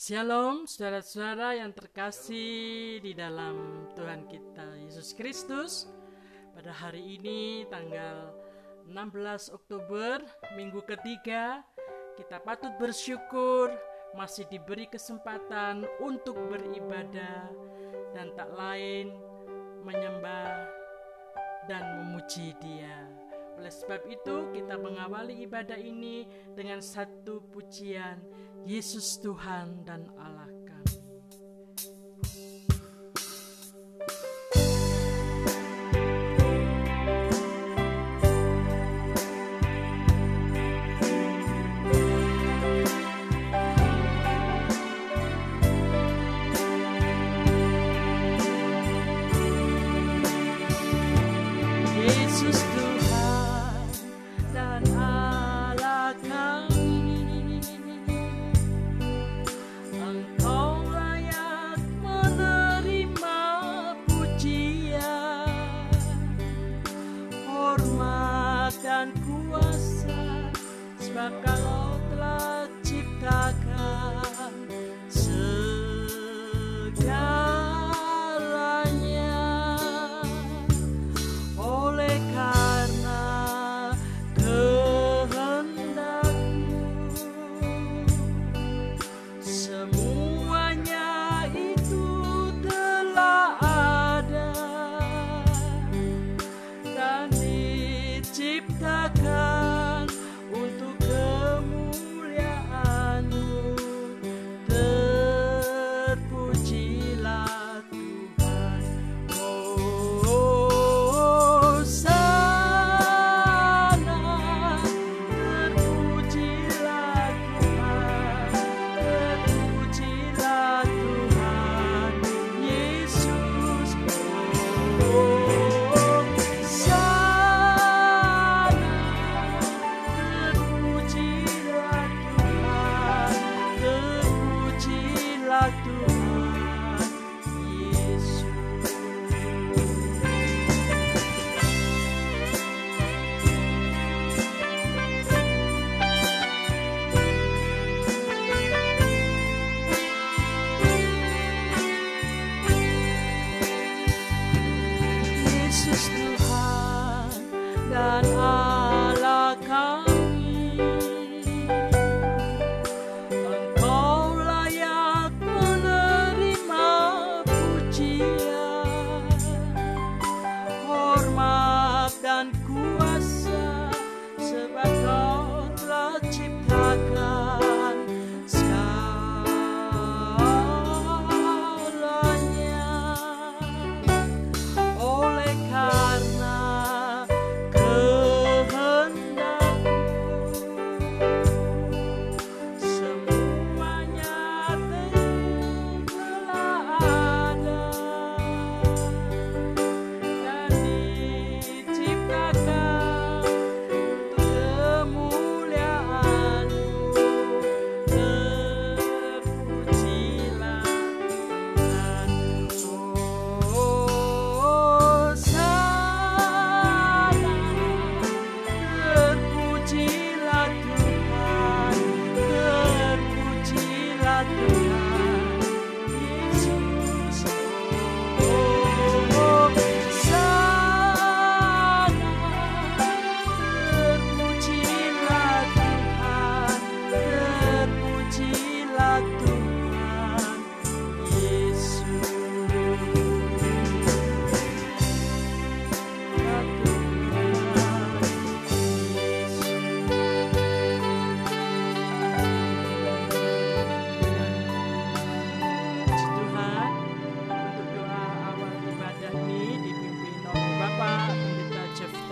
[0.00, 5.92] Shalom saudara-saudara yang terkasih di dalam Tuhan kita Yesus Kristus.
[6.56, 8.32] Pada hari ini tanggal
[8.88, 10.24] 16 Oktober
[10.56, 11.60] minggu ketiga
[12.16, 13.76] Kita patut bersyukur
[14.16, 17.52] masih diberi kesempatan untuk beribadah
[18.16, 19.12] Dan tak lain
[19.84, 20.64] menyembah
[21.68, 23.04] dan memuji dia.
[23.60, 26.24] Oleh sebab itu, kita mengawali ibadah ini
[26.56, 28.16] dengan satu pujian
[28.66, 30.49] Yesus Tuhan dan Allah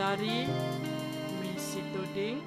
[0.09, 0.49] Tari
[1.45, 2.41] Misi Tuding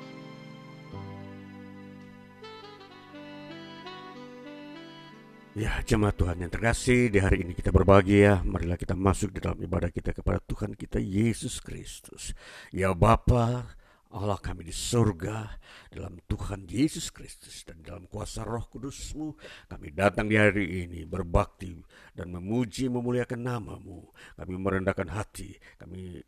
[5.53, 8.41] Ya, jemaat Tuhan yang terkasih, di hari ini kita berbahagia.
[8.41, 12.33] Marilah kita masuk di dalam ibadah kita kepada Tuhan kita Yesus Kristus.
[12.73, 13.77] Ya Bapa,
[14.09, 15.61] Allah kami di surga,
[15.93, 19.37] dalam Tuhan Yesus Kristus dan dalam kuasa roh kudusmu,
[19.69, 21.77] kami datang di hari ini berbakti
[22.17, 24.09] dan memuji memuliakan namamu.
[24.41, 26.25] Kami merendahkan hati, kami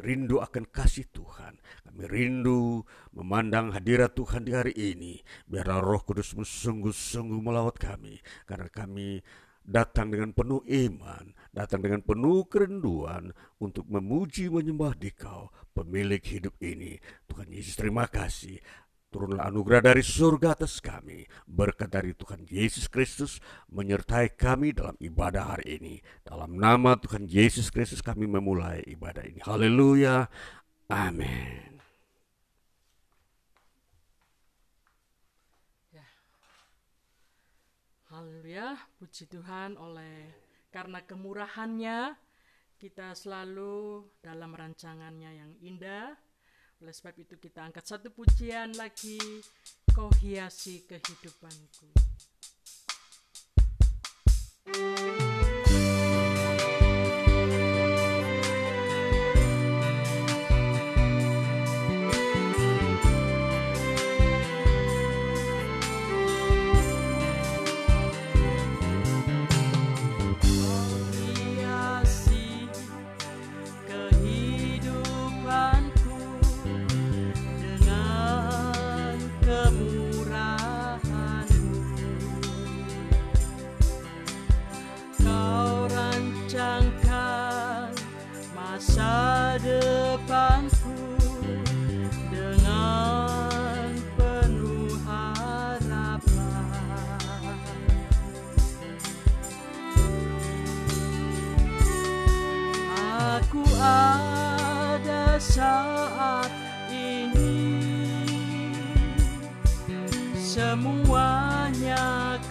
[0.00, 1.60] rindu akan kasih Tuhan.
[1.84, 5.20] Kami rindu memandang hadirat Tuhan di hari ini.
[5.44, 8.20] Biarlah roh kudusmu sungguh-sungguh melawat kami.
[8.48, 9.20] Karena kami
[9.62, 13.30] datang dengan penuh iman, datang dengan penuh kerinduan
[13.62, 16.98] untuk memuji menyembah dikau, pemilik hidup ini.
[17.30, 18.58] Tuhan Yesus terima kasih
[19.12, 21.28] Turunlah anugerah dari surga atas kami.
[21.44, 25.94] Berkat dari Tuhan Yesus Kristus menyertai kami dalam ibadah hari ini.
[26.24, 29.44] Dalam nama Tuhan Yesus Kristus kami memulai ibadah ini.
[29.44, 30.32] Haleluya.
[30.88, 31.76] Amin.
[35.92, 36.08] Ya.
[38.08, 40.32] Haleluya, puji Tuhan oleh
[40.72, 42.16] karena kemurahannya
[42.80, 46.16] kita selalu dalam rancangannya yang indah
[46.82, 49.18] oleh sebab itu kita angkat satu pujian lagi,
[49.94, 51.94] kau hiasi kehidupanku.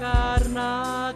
[0.01, 1.11] karena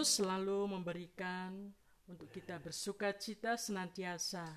[0.00, 1.76] Yesus selalu memberikan
[2.08, 4.48] untuk kita bersuka cita senantiasa.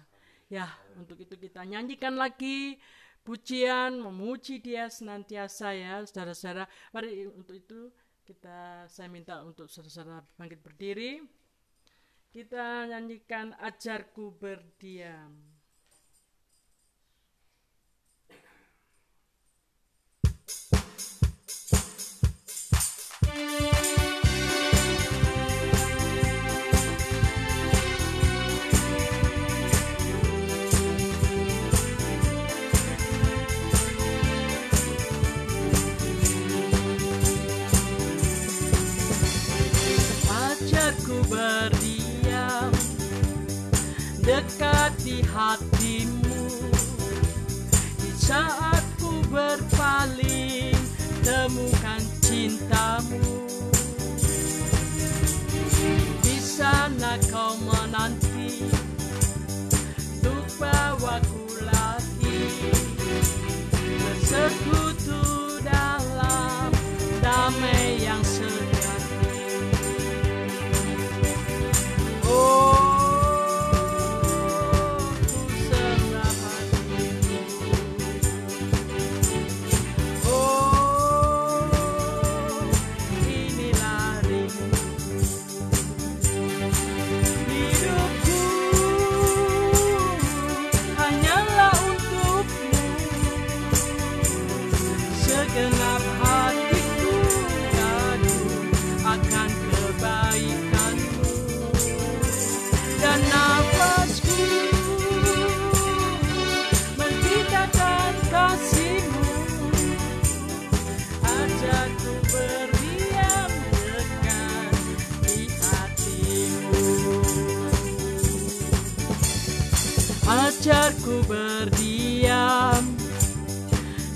[0.48, 2.80] Ya, untuk itu kita nyanyikan lagi
[3.28, 6.64] pujian, memuji dia senantiasa ya, saudara-saudara.
[6.96, 7.92] Mari untuk itu
[8.24, 11.20] kita saya minta untuk saudara-saudara bangkit berdiri.
[12.32, 15.44] Kita nyanyikan ajarku berdiam.
[23.28, 24.13] Thank you.
[41.28, 42.72] berdiam
[44.24, 46.48] dekat di hatimu.
[48.00, 50.80] Di saat ku berpaling
[51.24, 53.20] temukan cintamu.
[56.24, 58.72] Di sana kau menanti
[60.24, 62.48] untuk bawaku lagi.
[63.84, 66.72] Bersekutu dalam
[67.20, 68.24] damai yang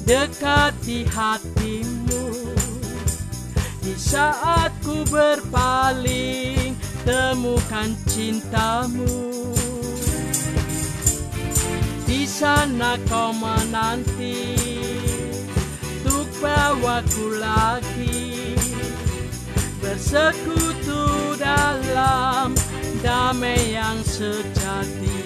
[0.08, 2.56] dekat di hatimu.
[3.84, 9.36] Di saat ku berpaling temukan cintamu.
[12.08, 14.56] Di sana kau menanti
[16.08, 18.56] Untuk bawaku lagi.
[19.84, 22.56] Bersekutu dalam
[23.04, 25.20] damai yang sejati.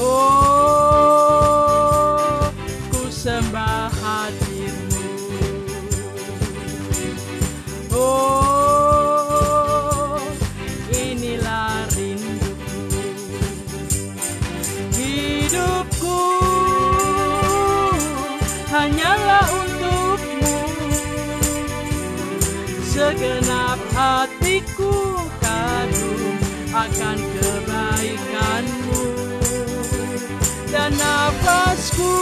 [0.00, 1.51] Oh,
[3.22, 5.06] sembah hadirmu
[7.94, 8.18] Oh,
[10.90, 12.98] inilah rinduku.
[14.96, 16.18] Hidupku
[18.74, 20.56] hanyalah untukmu.
[22.90, 26.42] Segenap hatiku kagum
[26.74, 29.04] akan kebaikanmu.
[30.72, 32.21] Dan nafasku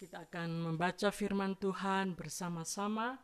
[0.00, 3.20] Kita akan membaca firman Tuhan bersama-sama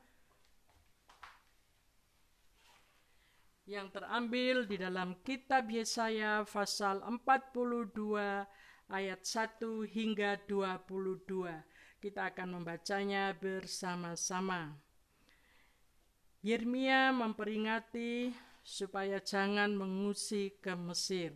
[3.64, 7.96] yang terambil di dalam kitab Yesaya pasal 42
[8.92, 11.48] ayat 1 hingga 22.
[11.96, 14.76] Kita akan membacanya bersama-sama.
[16.44, 21.32] Yeremia memperingati supaya jangan mengungsi ke Mesir.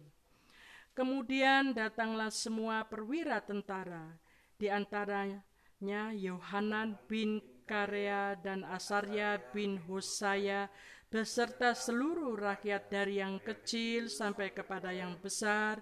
[0.92, 4.20] Kemudian datanglah semua perwira tentara,
[4.60, 10.68] di antaranya Yohanan bin Karea dan Asarya bin Hosaya
[11.08, 15.80] beserta seluruh rakyat dari yang kecil sampai kepada yang besar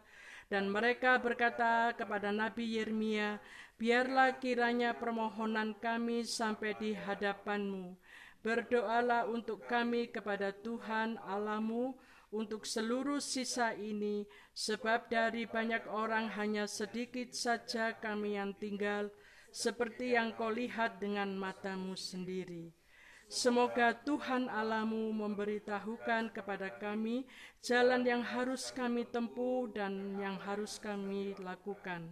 [0.49, 3.37] dan mereka berkata kepada Nabi Yeremia,
[3.77, 7.93] biarlah kiranya permohonan kami sampai di hadapanmu.
[8.41, 11.93] Berdoalah untuk kami kepada Tuhan Allahmu
[12.29, 19.09] untuk seluruh sisa ini, sebab dari banyak orang hanya sedikit saja kami yang tinggal,
[19.49, 22.73] seperti yang kau lihat dengan matamu sendiri.
[23.29, 27.29] Semoga Tuhan Allahmu memberitahukan kepada kami
[27.61, 32.09] jalan yang harus kami tempuh dan yang harus kami lakukan.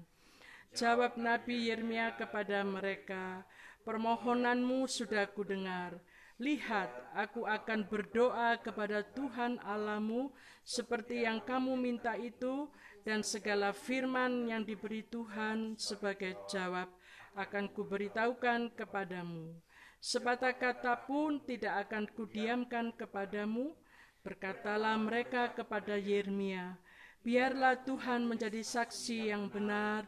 [0.77, 3.49] Jawab Nabi Yeremia kepada mereka,
[3.89, 5.97] permohonanmu sudah kudengar.
[6.37, 10.29] Lihat, aku akan berdoa kepada Tuhan Allahmu
[10.61, 12.69] seperti yang kamu minta itu
[13.09, 16.93] dan segala firman yang diberi Tuhan sebagai jawab
[17.41, 19.57] akan kuberitahukan kepadamu.
[19.97, 23.73] Sepatah kata pun tidak akan kudiamkan kepadamu.
[24.21, 26.77] Berkatalah mereka kepada Yeremia,
[27.25, 30.05] biarlah Tuhan menjadi saksi yang benar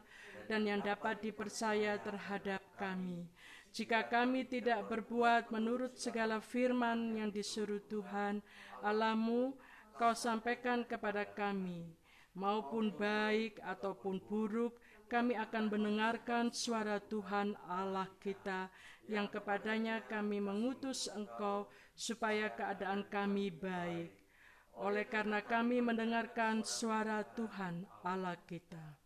[0.50, 3.30] dan yang dapat dipercaya terhadap kami.
[3.72, 8.40] Jika kami tidak berbuat menurut segala firman yang disuruh Tuhan
[8.80, 9.54] Allahmu,
[9.98, 11.92] kau sampaikan kepada kami,
[12.32, 18.68] maupun baik ataupun buruk, kami akan mendengarkan suara Tuhan Allah kita
[19.08, 24.12] yang kepadanya kami mengutus engkau supaya keadaan kami baik.
[24.78, 28.97] oleh karena kami mendengarkan suara Tuhan Allah kita.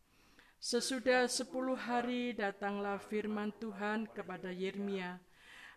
[0.62, 5.18] Sesudah sepuluh hari datanglah firman Tuhan kepada Yeremia.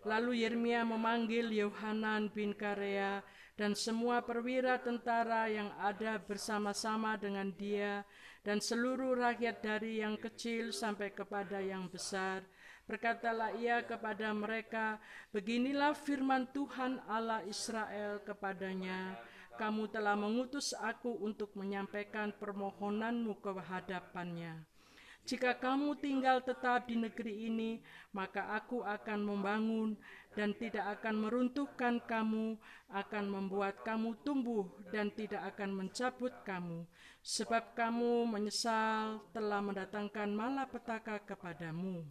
[0.06, 3.25] Lalu Yeremia memanggil Yohanan bin Karea
[3.58, 8.06] dan semua perwira tentara yang ada bersama-sama dengan dia
[8.46, 12.46] dan seluruh rakyat dari yang kecil sampai kepada yang besar.
[12.86, 15.01] Berkatalah ia kepada mereka,
[15.34, 19.18] Beginilah firman Tuhan Allah Israel kepadanya,
[19.58, 24.75] Kamu telah mengutus aku untuk menyampaikan permohonanmu ke hadapannya.
[25.25, 27.82] Jika kamu tinggal tetap di negeri ini,
[28.13, 29.98] maka aku akan membangun
[30.38, 32.62] dan tidak akan meruntuhkan kamu,
[32.94, 36.86] akan membuat kamu tumbuh dan tidak akan mencabut kamu,
[37.25, 42.05] sebab kamu menyesal telah mendatangkan malapetaka kepadamu.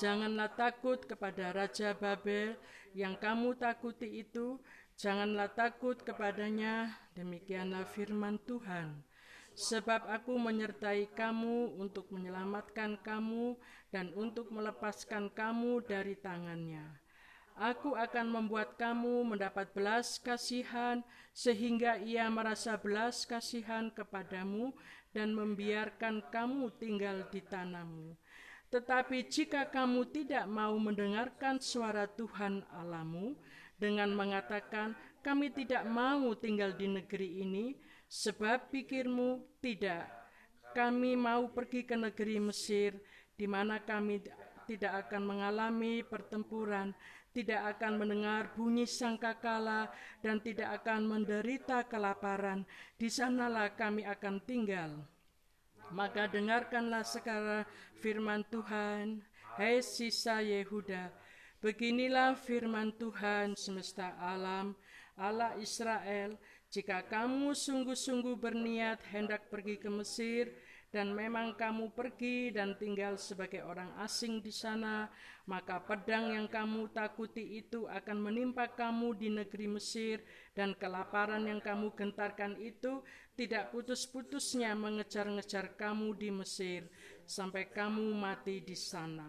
[0.00, 2.56] Janganlah takut kepada Raja Babel
[2.96, 4.56] yang kamu takuti itu,
[4.96, 9.11] janganlah takut kepadanya, demikianlah firman Tuhan
[9.52, 13.60] Sebab aku menyertai kamu untuk menyelamatkan kamu
[13.92, 17.02] dan untuk melepaskan kamu dari tangannya.
[17.52, 21.04] Aku akan membuat kamu mendapat belas kasihan
[21.36, 24.72] sehingga ia merasa belas kasihan kepadamu
[25.12, 28.16] dan membiarkan kamu tinggal di tanahmu.
[28.72, 33.36] Tetapi jika kamu tidak mau mendengarkan suara Tuhan Alamu
[33.76, 37.76] dengan mengatakan, "Kami tidak mau tinggal di negeri ini,"
[38.12, 40.04] Sebab pikirmu tidak,
[40.76, 43.00] kami mau pergi ke negeri Mesir,
[43.32, 44.20] di mana kami
[44.68, 46.92] tidak akan mengalami pertempuran,
[47.32, 49.88] tidak akan mendengar bunyi sangkakala,
[50.20, 52.68] dan tidak akan menderita kelaparan.
[53.00, 55.08] Di sanalah kami akan tinggal.
[55.88, 57.64] Maka dengarkanlah sekarang
[57.96, 59.24] firman Tuhan,
[59.56, 61.08] Hai sisa Yehuda,
[61.64, 64.76] beginilah firman Tuhan semesta alam,
[65.16, 66.36] Allah Israel,
[66.72, 70.56] jika kamu sungguh-sungguh berniat hendak pergi ke Mesir,
[70.92, 75.08] dan memang kamu pergi dan tinggal sebagai orang asing di sana,
[75.44, 80.24] maka pedang yang kamu takuti itu akan menimpa kamu di negeri Mesir,
[80.56, 83.04] dan kelaparan yang kamu gentarkan itu
[83.36, 86.88] tidak putus-putusnya mengejar-ngejar kamu di Mesir,
[87.28, 89.28] sampai kamu mati di sana.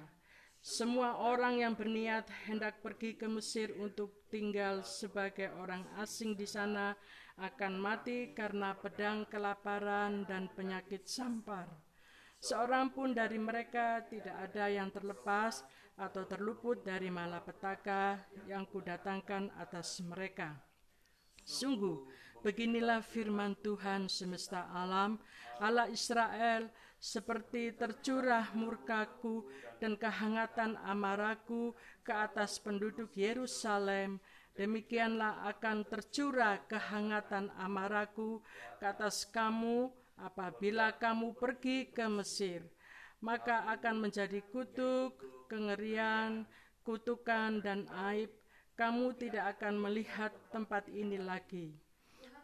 [0.63, 6.96] Semua orang yang berniat hendak pergi ke Mesir untuk tinggal sebagai orang asing di sana
[7.38, 11.65] akan mati karena pedang kelaparan dan penyakit sampar.
[12.43, 15.63] Seorang pun dari mereka tidak ada yang terlepas
[15.96, 18.19] atau terluput dari malapetaka
[18.50, 20.60] yang kudatangkan atas mereka.
[21.43, 22.04] Sungguh,
[22.43, 25.19] beginilah firman Tuhan semesta alam,
[25.63, 26.67] Allah Israel,
[27.04, 29.43] seperti tercurah murkaku
[29.76, 38.38] dan kehangatan amaraku ke atas penduduk Yerusalem, Demikianlah akan tercurah kehangatan amarahku
[38.78, 42.62] ke atas kamu apabila kamu pergi ke Mesir.
[43.18, 45.18] Maka akan menjadi kutuk,
[45.50, 46.46] kengerian,
[46.86, 48.30] kutukan, dan aib.
[48.78, 51.74] Kamu tidak akan melihat tempat ini lagi.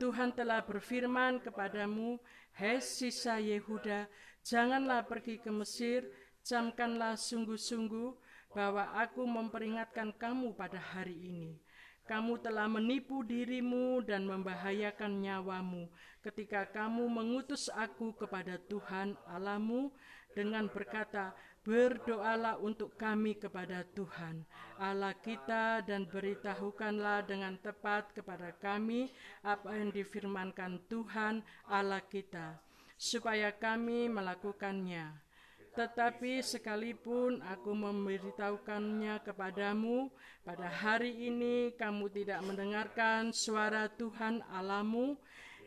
[0.02, 2.17] Tuhan telah berfirman kepadamu,
[2.58, 4.10] Hei sisa Yehuda,
[4.41, 6.10] janganlah pergi ke Mesir,
[6.41, 8.10] camkanlah sungguh-sungguh
[8.50, 11.68] bahwa aku memperingatkan kamu pada hari ini
[12.10, 15.86] kamu telah menipu dirimu dan membahayakan nyawamu.
[16.26, 19.93] Ketika kamu mengutus aku kepada Tuhan Alamu
[20.34, 24.41] dengan berkata, Berdoalah untuk kami kepada Tuhan.
[24.82, 29.13] Allah kita dan beritahukanlah dengan tepat kepada kami
[29.45, 32.58] apa yang difirmankan Tuhan Allah kita,
[32.98, 35.29] supaya kami melakukannya
[35.77, 40.10] tetapi sekalipun aku memberitahukannya kepadamu,
[40.41, 45.15] pada hari ini kamu tidak mendengarkan suara Tuhan Alamu,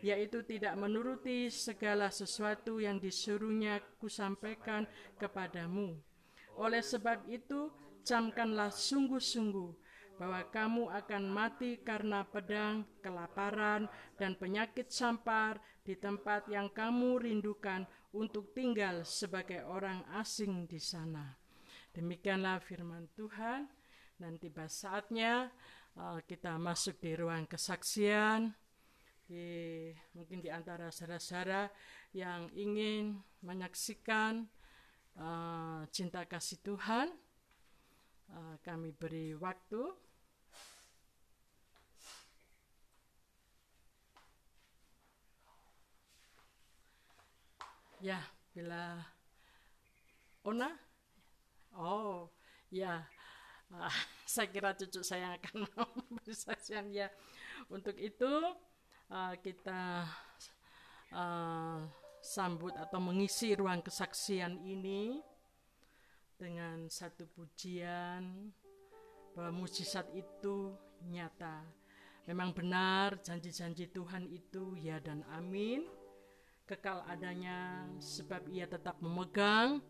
[0.02, 5.94] yaitu tidak menuruti segala sesuatu yang disuruhnya kusampaikan kepadamu.
[6.58, 7.70] Oleh sebab itu,
[8.02, 9.70] camkanlah sungguh-sungguh
[10.18, 13.86] bahwa kamu akan mati karena pedang, kelaparan,
[14.18, 21.37] dan penyakit sampar di tempat yang kamu rindukan untuk tinggal sebagai orang asing di sana.
[21.92, 23.68] Demikianlah firman Tuhan.
[24.16, 25.51] Dan tiba saatnya
[25.98, 28.55] uh, kita masuk di ruang kesaksian.
[29.27, 31.72] Di, mungkin di antara saudara-saudara
[32.12, 34.44] yang ingin menyaksikan
[35.16, 37.11] uh, cinta kasih Tuhan,
[38.31, 40.12] uh, kami beri waktu
[48.02, 48.18] Ya,
[48.50, 48.98] bila
[50.42, 50.74] Ona?
[51.78, 52.26] Oh,
[52.66, 53.06] ya.
[53.70, 53.86] Uh,
[54.26, 55.86] saya kira cucu saya akan mau
[56.26, 57.06] bersaksian ya.
[57.70, 58.26] Untuk itu
[59.06, 60.02] uh, kita
[61.14, 61.86] uh,
[62.18, 65.22] sambut atau mengisi ruang kesaksian ini
[66.34, 68.50] dengan satu pujian
[69.38, 70.74] bahwa mujizat itu
[71.06, 71.62] nyata.
[72.26, 76.01] Memang benar janji-janji Tuhan itu ya dan amin.
[76.72, 79.85] Kekal adanya sebab ia tetap memegang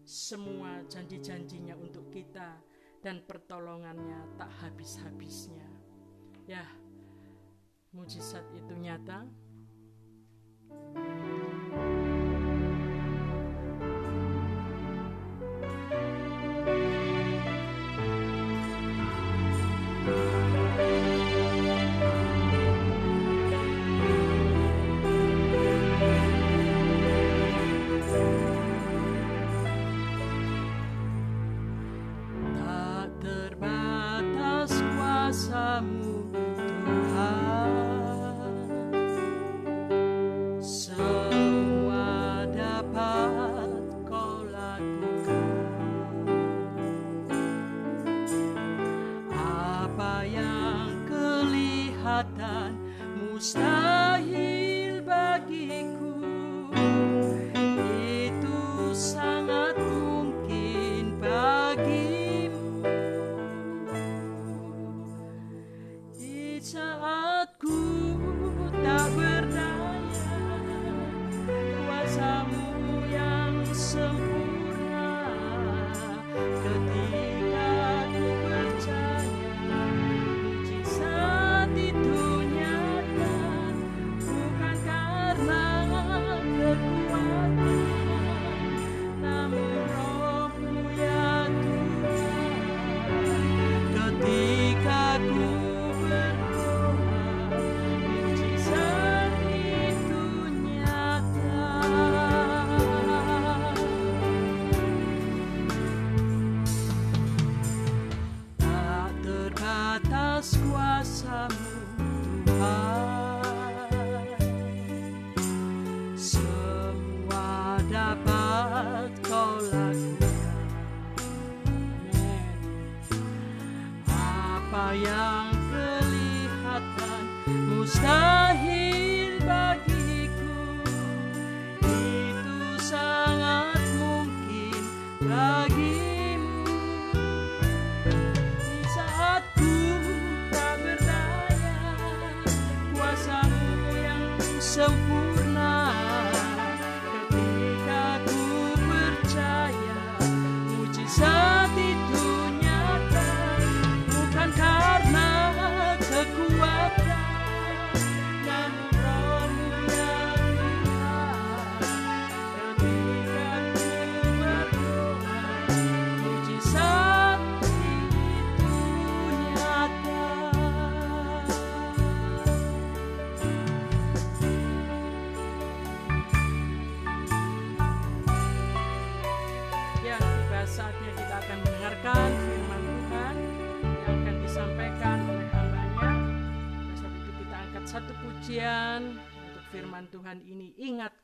[0.00, 2.56] semua janji-janjinya untuk kita
[3.04, 5.68] dan pertolongannya tak habis-habisnya.
[6.48, 6.64] Ya,
[7.92, 9.28] mujizat itu nyata.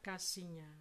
[0.08, 0.77] Cassinha.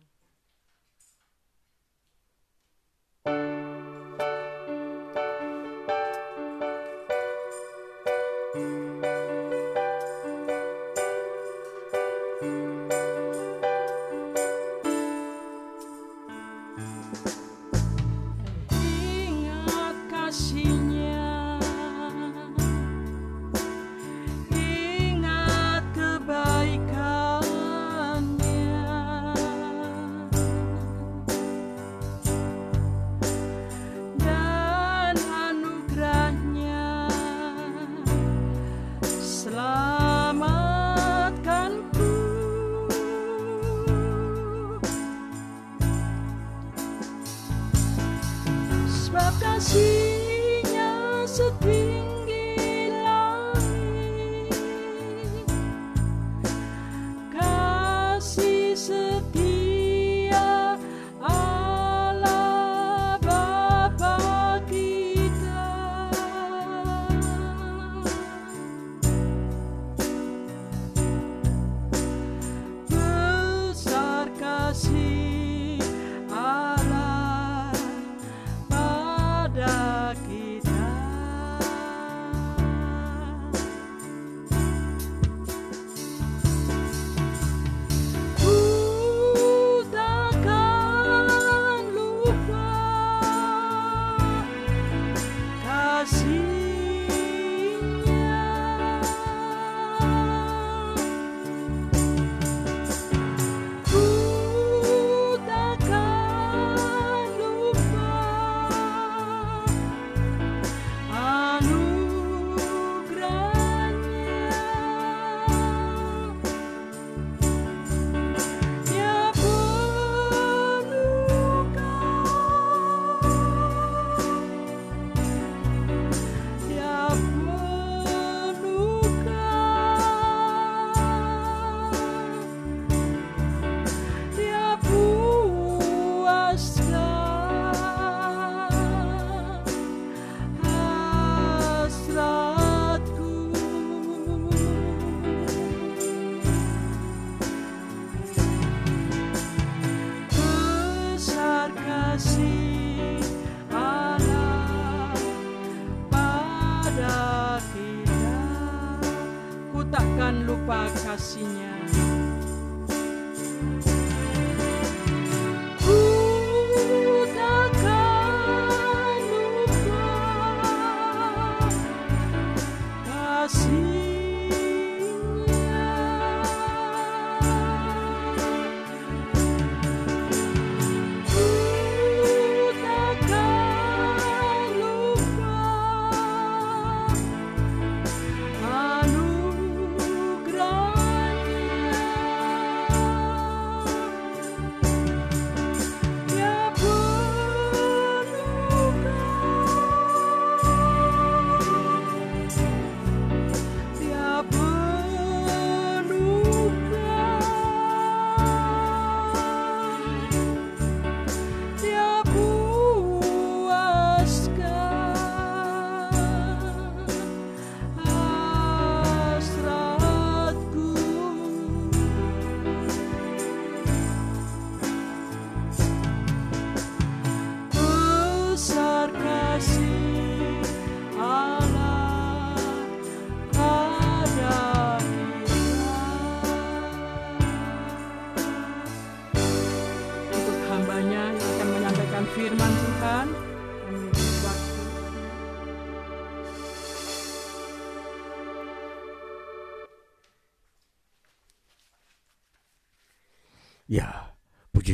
[161.17, 161.76] осеняет.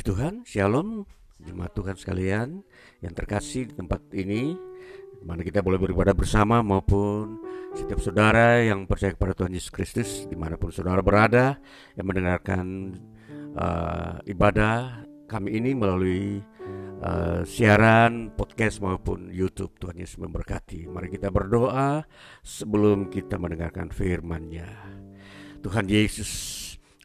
[0.04, 1.08] Tuhan, Shalom,
[1.39, 2.60] jemaat Tuhan sekalian
[3.00, 4.52] yang terkasih di tempat ini,
[5.24, 7.39] mana kita boleh beribadah bersama maupun
[7.72, 11.56] setiap saudara yang percaya kepada Tuhan Yesus Kristus di mana pun saudara berada
[11.96, 13.00] yang mendengarkan
[13.56, 16.44] uh, ibadah kami ini melalui
[17.00, 19.72] uh, siaran, podcast maupun YouTube.
[19.80, 20.84] Tuhan Yesus memberkati.
[20.92, 22.04] Mari kita berdoa
[22.44, 24.68] sebelum kita mendengarkan firman-Nya.
[25.63, 26.62] Tuhan Yesus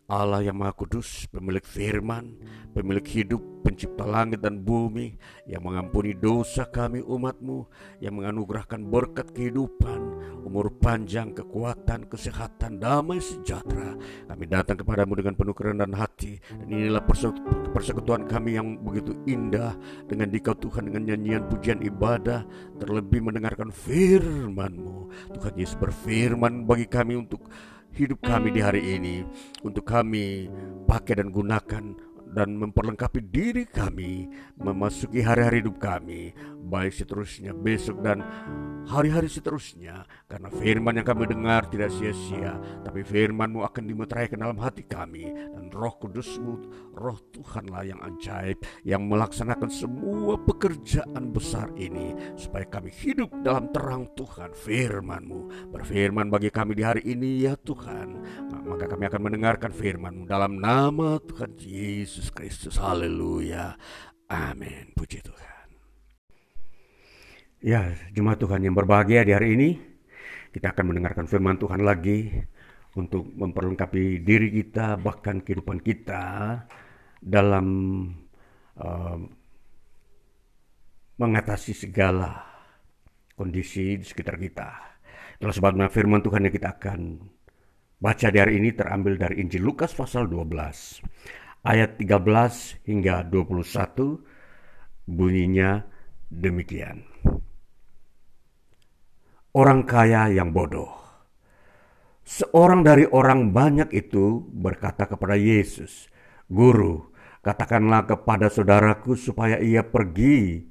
[0.09, 2.33] Allah yang Maha Kudus, pemilik firman,
[2.73, 7.68] pemilik hidup, pencipta langit dan bumi, yang mengampuni dosa kami umatmu,
[8.01, 10.01] yang menganugerahkan berkat kehidupan,
[10.49, 14.01] umur panjang, kekuatan, kesehatan, damai sejahtera.
[14.33, 17.05] Kami datang kepadamu dengan penuh kerendahan hati, dan inilah
[17.77, 19.77] persekutuan kami yang begitu indah
[20.09, 22.49] dengan dikau Tuhan dengan nyanyian pujian ibadah,
[22.81, 25.12] terlebih mendengarkan firman-Mu.
[25.37, 27.44] Tuhan Yesus berfirman bagi kami untuk
[27.99, 29.27] hidup kami di hari ini
[29.67, 30.47] untuk kami
[30.87, 34.29] pakai dan gunakan dan memperlengkapi diri kami
[34.61, 36.33] memasuki hari-hari hidup kami
[36.69, 38.21] baik seterusnya besok dan
[38.85, 40.05] hari-hari seterusnya.
[40.29, 45.33] Karena firman yang kami dengar tidak sia-sia tapi firmanmu akan dimeterai ke dalam hati kami.
[45.33, 46.55] Dan roh kudusmu
[46.93, 54.11] roh Tuhanlah yang ajaib yang melaksanakan semua pekerjaan besar ini supaya kami hidup dalam terang
[54.19, 55.73] Tuhan firmanmu.
[55.73, 58.21] Berfirman bagi kami di hari ini ya Tuhan.
[58.69, 62.83] Maka kami akan mendengarkan firmanmu dalam nama Tuhan Yesus Kristus.
[62.83, 63.79] Haleluya.
[64.27, 64.91] Amin.
[64.99, 65.67] Puji Tuhan.
[67.63, 69.79] Ya, jemaat Tuhan yang berbahagia di hari ini,
[70.51, 72.31] kita akan mendengarkan firman Tuhan lagi
[72.99, 76.63] untuk memperlengkapi diri kita, bahkan kehidupan kita
[77.19, 77.67] dalam
[78.79, 79.19] uh,
[81.19, 82.47] mengatasi segala
[83.35, 84.71] kondisi di sekitar kita.
[85.39, 87.23] Itulah sebabnya firman Tuhan yang kita akan
[87.99, 90.47] baca di hari ini terambil dari Injil Lukas pasal 12
[91.64, 94.23] ayat 13 hingga 21
[95.09, 95.83] bunyinya
[96.29, 97.09] demikian
[99.59, 100.94] orang kaya yang bodoh.
[102.23, 106.07] Seorang dari orang banyak itu berkata kepada Yesus,
[106.47, 110.62] "Guru, katakanlah kepada saudaraku supaya ia pergi."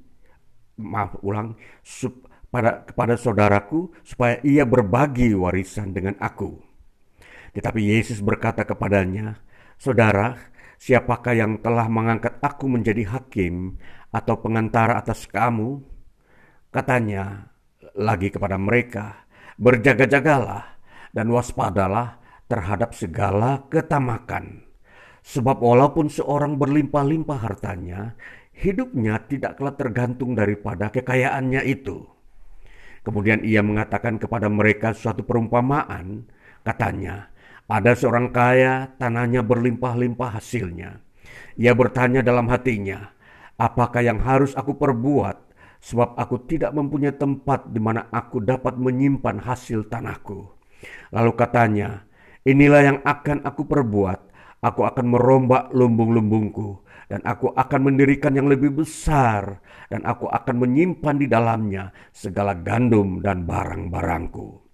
[0.78, 6.62] Maaf, ulang, sup, pada kepada saudaraku supaya ia berbagi warisan dengan aku.
[7.58, 9.42] Tetapi Yesus berkata kepadanya,
[9.74, 10.38] "Saudara,
[10.78, 13.76] siapakah yang telah mengangkat aku menjadi hakim
[14.14, 15.82] atau pengantara atas kamu?"
[16.72, 17.50] Katanya,
[17.96, 19.26] lagi kepada mereka,
[19.58, 20.78] berjaga-jagalah
[21.10, 24.64] dan waspadalah terhadap segala ketamakan.
[25.24, 28.16] Sebab walaupun seorang berlimpah-limpah hartanya,
[28.56, 32.04] hidupnya tidaklah tergantung daripada kekayaannya itu.
[33.04, 36.28] Kemudian ia mengatakan kepada mereka suatu perumpamaan,
[36.64, 37.28] katanya,
[37.68, 41.04] ada seorang kaya, tanahnya berlimpah-limpah hasilnya.
[41.60, 43.12] Ia bertanya dalam hatinya,
[43.60, 45.36] apakah yang harus aku perbuat
[45.84, 50.48] sebab aku tidak mempunyai tempat di mana aku dapat menyimpan hasil tanahku.
[51.12, 52.08] Lalu katanya,
[52.48, 54.18] inilah yang akan aku perbuat,
[54.64, 59.60] aku akan merombak lumbung-lumbungku, dan aku akan mendirikan yang lebih besar,
[59.92, 64.67] dan aku akan menyimpan di dalamnya segala gandum dan barang-barangku.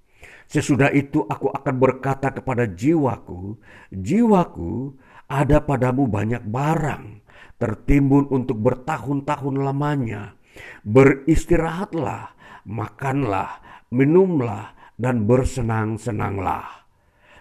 [0.55, 3.59] Sesudah itu aku akan berkata kepada jiwaku,
[3.90, 4.95] jiwaku
[5.27, 7.27] ada padamu banyak barang
[7.59, 10.38] tertimbun untuk bertahun-tahun lamanya.
[10.87, 12.38] Beristirahatlah,
[12.71, 13.59] makanlah,
[13.90, 16.87] minumlah, dan bersenang-senanglah.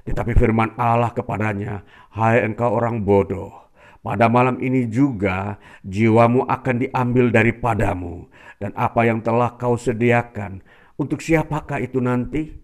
[0.09, 1.85] Tetapi firman Allah kepadanya,
[2.17, 3.69] Hai engkau orang bodoh,
[4.01, 8.25] pada malam ini juga jiwamu akan diambil daripadamu,
[8.57, 10.65] dan apa yang telah kau sediakan,
[10.97, 12.62] untuk siapakah itu nanti?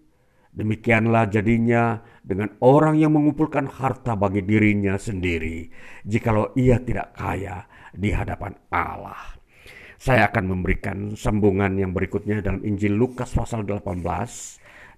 [0.50, 5.70] Demikianlah jadinya dengan orang yang mengumpulkan harta bagi dirinya sendiri,
[6.02, 9.38] jikalau ia tidak kaya di hadapan Allah.
[10.00, 14.00] Saya akan memberikan sambungan yang berikutnya dalam Injil Lukas pasal 18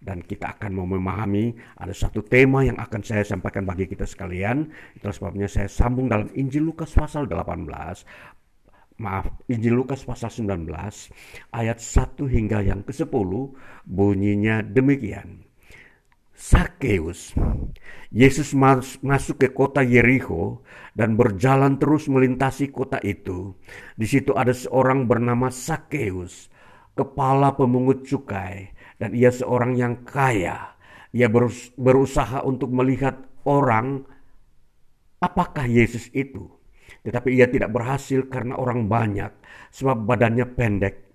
[0.03, 4.73] dan kita akan mau memahami ada satu tema yang akan saya sampaikan bagi kita sekalian.
[4.99, 8.41] Itulah sebabnya saya sambung dalam Injil Lukas pasal 18
[9.03, 10.71] maaf Injil Lukas pasal 19
[11.51, 13.31] ayat 1 hingga yang ke-10
[13.83, 15.43] bunyinya demikian.
[16.43, 17.38] Sakeus.
[18.11, 18.51] Yesus
[19.03, 23.55] masuk ke kota Yeriko dan berjalan terus melintasi kota itu.
[23.95, 26.51] Di situ ada seorang bernama Sakeus,
[26.99, 30.75] kepala pemungut cukai, dan ia seorang yang kaya.
[31.15, 31.31] Ia
[31.79, 34.03] berusaha untuk melihat orang
[35.23, 36.51] apakah Yesus itu.
[37.03, 39.31] Tetapi ia tidak berhasil karena orang banyak,
[39.75, 41.12] sebab badannya pendek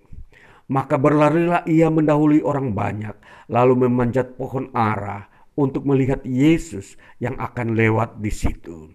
[0.68, 3.16] maka berlarilah ia mendahului orang banyak,
[3.48, 8.92] lalu memanjat pohon ara untuk melihat Yesus yang akan lewat di situ.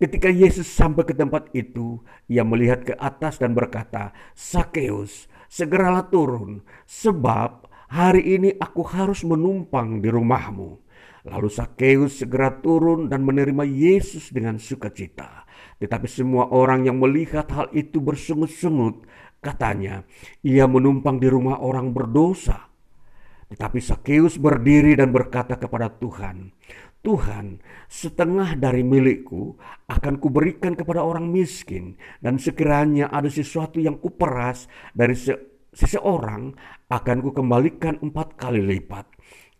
[0.00, 6.64] Ketika Yesus sampai ke tempat itu, ia melihat ke atas dan berkata, Sakeus, segeralah turun,
[6.88, 10.82] sebab hari ini aku harus menumpang di rumahmu.
[11.22, 15.41] Lalu Sakeus segera turun dan menerima Yesus dengan sukacita.
[15.82, 19.02] Tetapi semua orang yang melihat hal itu bersungut-sungut
[19.42, 20.06] Katanya,
[20.46, 22.70] ia menumpang di rumah orang berdosa.
[23.50, 26.54] Tetapi Sakeus berdiri dan berkata kepada Tuhan,
[27.02, 27.58] Tuhan,
[27.90, 29.58] setengah dari milikku
[29.90, 35.34] akan kuberikan kepada orang miskin, dan sekiranya ada sesuatu yang kuperas dari se
[35.74, 36.54] seseorang,
[36.86, 39.08] akan kukembalikan empat kali lipat.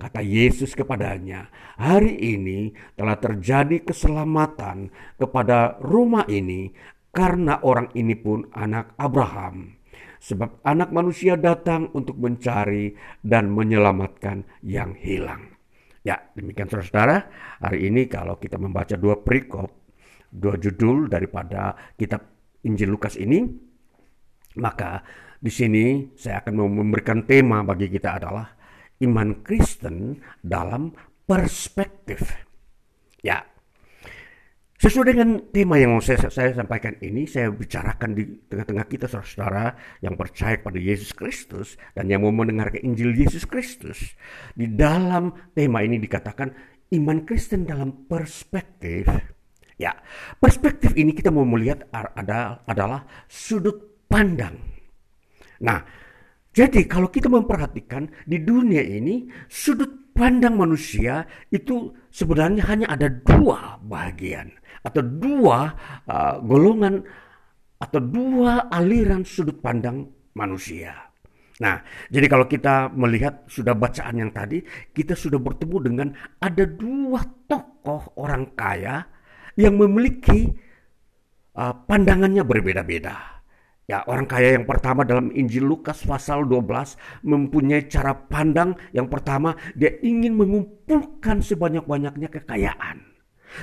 [0.02, 1.46] Kata Yesus kepadanya,
[1.78, 6.74] hari ini telah terjadi keselamatan kepada rumah ini
[7.14, 9.78] karena orang ini pun anak Abraham.
[10.18, 15.54] Sebab anak manusia datang untuk mencari dan menyelamatkan yang hilang.
[16.02, 17.30] Ya, demikian saudara-saudara.
[17.62, 19.70] Hari ini kalau kita membaca dua perikop,
[20.34, 22.26] dua judul daripada kitab
[22.66, 23.38] Injil Lukas ini,
[24.58, 24.98] maka
[25.38, 28.61] di sini saya akan memberikan tema bagi kita adalah
[29.02, 30.94] iman Kristen dalam
[31.26, 32.46] perspektif.
[33.22, 33.46] Ya,
[34.82, 40.18] Sesuai dengan tema yang saya, saya sampaikan ini, saya bicarakan di tengah-tengah kita saudara-saudara yang
[40.18, 44.18] percaya pada Yesus Kristus dan yang mau mendengarkan Injil Yesus Kristus.
[44.58, 46.50] Di dalam tema ini dikatakan
[46.98, 49.06] iman Kristen dalam perspektif.
[49.78, 49.94] Ya,
[50.42, 54.58] perspektif ini kita mau melihat ada, adalah sudut pandang.
[55.62, 55.78] Nah,
[56.52, 63.80] jadi kalau kita memperhatikan di dunia ini sudut pandang manusia itu sebenarnya hanya ada dua
[63.80, 64.52] bagian
[64.84, 65.72] atau dua
[66.04, 67.00] uh, golongan
[67.80, 71.12] atau dua aliran sudut pandang manusia.
[71.60, 71.78] Nah,
[72.10, 76.08] jadi kalau kita melihat sudah bacaan yang tadi, kita sudah bertemu dengan
[76.42, 79.04] ada dua tokoh orang kaya
[79.54, 80.52] yang memiliki
[81.56, 83.41] uh, pandangannya berbeda-beda.
[83.90, 89.58] Ya, orang kaya yang pertama dalam Injil Lukas pasal 12 mempunyai cara pandang yang pertama
[89.74, 93.12] dia ingin mengumpulkan sebanyak-banyaknya kekayaan.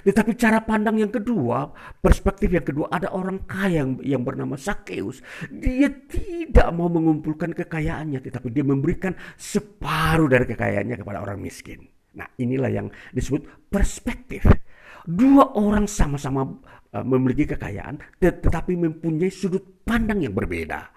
[0.05, 5.25] Tetapi cara pandang yang kedua, perspektif yang kedua, ada orang kaya yang, yang bernama Sakeus.
[5.49, 11.89] Dia tidak mau mengumpulkan kekayaannya, tetapi dia memberikan separuh dari kekayaannya kepada orang miskin.
[12.13, 14.45] Nah inilah yang disebut perspektif.
[15.09, 16.45] Dua orang sama-sama
[16.89, 20.89] memiliki kekayaan, tetapi mempunyai sudut pandang yang berbeda.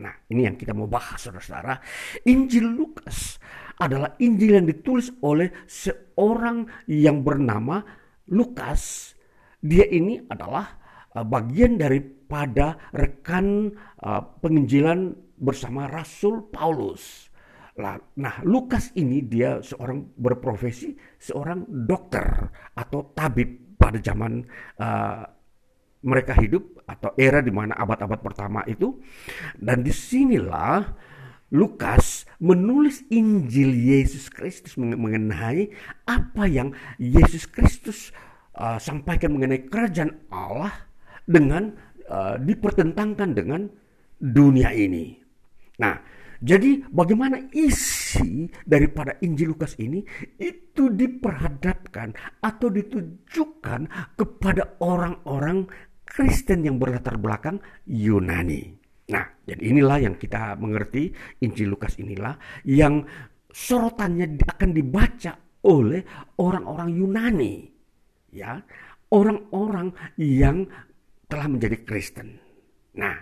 [0.00, 1.76] Nah ini yang kita mau bahas saudara-saudara.
[2.24, 3.36] Injil Lukas
[3.76, 7.84] adalah Injil yang ditulis oleh seorang yang bernama
[8.30, 9.12] Lukas
[9.60, 10.80] dia ini adalah
[11.12, 13.68] uh, bagian daripada rekan
[14.00, 17.28] uh, penginjilan bersama Rasul Paulus.
[17.80, 22.44] Nah, Lukas ini dia seorang berprofesi seorang dokter
[22.76, 24.44] atau tabib pada zaman
[26.00, 29.00] mereka hidup atau era di mana abad-abad pertama itu.
[29.56, 30.84] Dan di sinilah
[31.50, 35.66] Lukas menulis Injil Yesus Kristus mengenai
[36.06, 38.14] apa yang Yesus Kristus
[38.54, 40.70] uh, sampaikan mengenai kerajaan Allah
[41.26, 41.74] dengan
[42.06, 43.66] uh, dipertentangkan dengan
[44.22, 45.18] dunia ini.
[45.82, 45.98] Nah,
[46.40, 50.00] jadi bagaimana isi daripada Injil Lukas ini
[50.40, 55.68] itu diperhadapkan atau ditujukan kepada orang-orang
[56.10, 58.74] Kristen yang berlatar belakang Yunani.
[59.14, 61.14] Nah, jadi inilah yang kita mengerti
[61.46, 62.34] Injil Lukas inilah
[62.66, 63.06] yang
[63.46, 66.02] sorotannya akan dibaca oleh
[66.42, 67.54] orang-orang Yunani.
[68.30, 68.62] Ya,
[69.10, 70.66] orang-orang yang
[71.30, 72.38] telah menjadi Kristen.
[72.98, 73.14] Nah,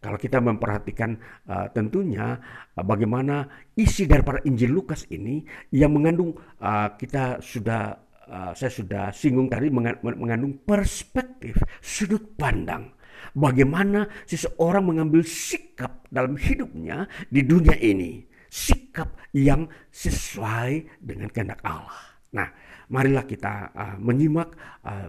[0.00, 2.38] kalau kita memperhatikan uh, tentunya
[2.74, 9.04] uh, bagaimana isi daripada Injil Lukas ini yang mengandung uh, kita sudah uh, saya sudah
[9.10, 12.94] singgung tadi mengandung perspektif sudut pandang
[13.34, 22.18] bagaimana seseorang mengambil sikap dalam hidupnya di dunia ini sikap yang sesuai dengan kehendak Allah.
[22.34, 22.48] Nah,
[22.90, 24.54] marilah kita uh, menyimak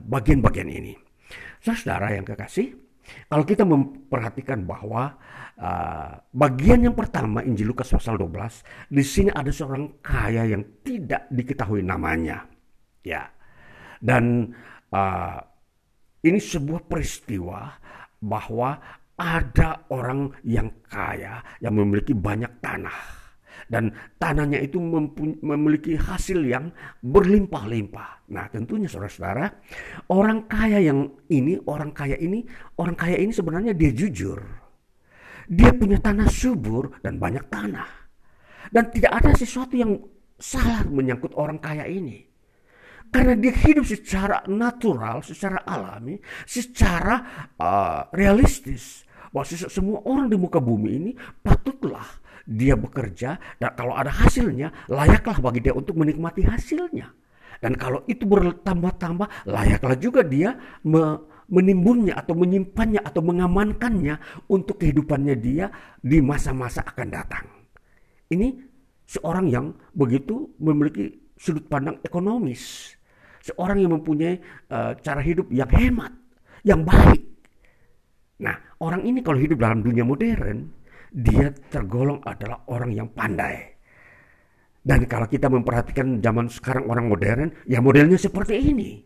[0.06, 0.94] bagian-bagian uh, ini.
[1.62, 2.74] Saudara yang kekasih,
[3.28, 5.16] kalau kita memperhatikan bahwa
[5.58, 11.28] uh, bagian yang pertama Injil Lukas pasal 12, di sini ada seorang kaya yang tidak
[11.32, 12.51] diketahui namanya.
[13.02, 13.30] Ya.
[14.02, 14.54] Dan
[14.94, 15.38] uh,
[16.26, 17.74] ini sebuah peristiwa
[18.22, 18.78] bahwa
[19.18, 23.22] ada orang yang kaya yang memiliki banyak tanah
[23.72, 24.84] dan tanahnya itu
[25.40, 28.28] memiliki hasil yang berlimpah-limpah.
[28.36, 29.48] Nah, tentunya saudara-saudara,
[30.12, 32.44] orang kaya yang ini, orang kaya ini,
[32.76, 34.44] orang kaya ini sebenarnya dia jujur.
[35.48, 37.88] Dia punya tanah subur dan banyak tanah.
[38.72, 40.00] Dan tidak ada sesuatu yang
[40.36, 42.31] salah menyangkut orang kaya ini.
[43.12, 46.16] Karena dia hidup secara natural, secara alami,
[46.48, 49.04] secara uh, realistis.
[49.32, 52.04] Bahwa semua orang di muka bumi ini patutlah
[52.44, 57.08] dia bekerja dan kalau ada hasilnya layaklah bagi dia untuk menikmati hasilnya.
[57.62, 65.36] Dan kalau itu bertambah-tambah layaklah juga dia me menimbunnya atau menyimpannya atau mengamankannya untuk kehidupannya
[65.36, 65.68] dia
[66.00, 67.44] di masa-masa akan datang.
[68.32, 68.56] Ini
[69.04, 72.96] seorang yang begitu memiliki sudut pandang ekonomis.
[73.42, 74.38] Seorang yang mempunyai
[74.70, 76.14] uh, cara hidup yang hemat,
[76.62, 77.26] yang baik.
[78.42, 80.70] Nah, orang ini kalau hidup dalam dunia modern,
[81.10, 83.78] dia tergolong adalah orang yang pandai.
[84.82, 89.06] Dan kalau kita memperhatikan zaman sekarang orang modern, ya modelnya seperti ini.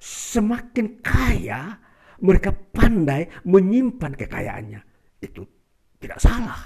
[0.00, 1.80] Semakin kaya,
[2.20, 4.80] mereka pandai menyimpan kekayaannya.
[5.24, 5.48] Itu
[5.96, 6.60] tidak salah.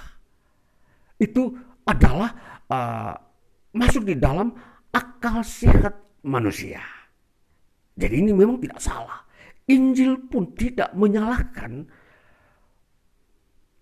[1.15, 1.55] Itu
[1.87, 2.31] adalah
[2.67, 3.15] uh,
[3.71, 4.51] masuk di dalam
[4.91, 5.95] akal sehat
[6.27, 6.98] manusia.
[7.99, 9.27] Jadi ini memang tidak salah.
[9.67, 11.83] Injil pun tidak menyalahkan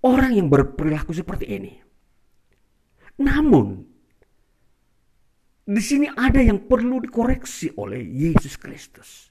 [0.01, 1.73] orang yang berperilaku seperti ini.
[3.21, 3.85] Namun,
[5.67, 9.29] di sini ada yang perlu dikoreksi oleh Yesus Kristus.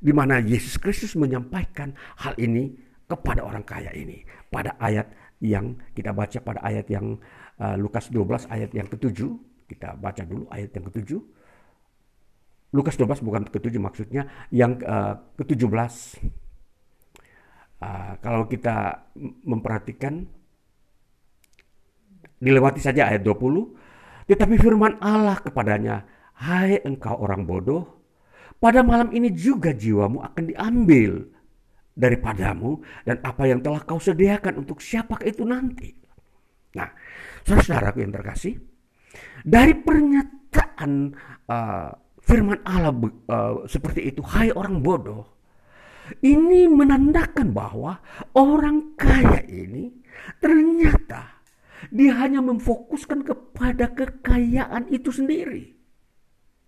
[0.00, 2.74] Di mana Yesus Kristus menyampaikan hal ini
[3.06, 4.26] kepada orang kaya ini.
[4.50, 5.06] Pada ayat
[5.40, 7.16] yang kita baca pada ayat yang
[7.60, 9.32] uh, Lukas 12 ayat yang ketujuh.
[9.70, 11.20] Kita baca dulu ayat yang ketujuh.
[12.70, 16.22] Lukas 12 bukan ketujuh maksudnya yang uh, ke-17
[17.80, 19.08] Uh, kalau kita
[19.48, 20.28] memperhatikan
[22.36, 26.04] dilewati saja ayat 20 tetapi firman Allah kepadanya
[26.44, 28.04] hai engkau orang bodoh
[28.60, 31.24] pada malam ini juga jiwamu akan diambil
[31.96, 35.96] daripadamu dan apa yang telah kau sediakan untuk siapa itu nanti.
[36.76, 36.92] Nah
[37.48, 38.60] saudara yang terkasih
[39.40, 41.16] dari pernyataan
[41.48, 41.90] uh,
[42.30, 45.26] firman Allah uh, seperti itu hai orang bodoh
[46.22, 47.98] ini menandakan bahwa
[48.38, 49.90] orang kaya ini
[50.38, 51.42] ternyata
[51.88, 55.72] dia hanya memfokuskan kepada kekayaan itu sendiri.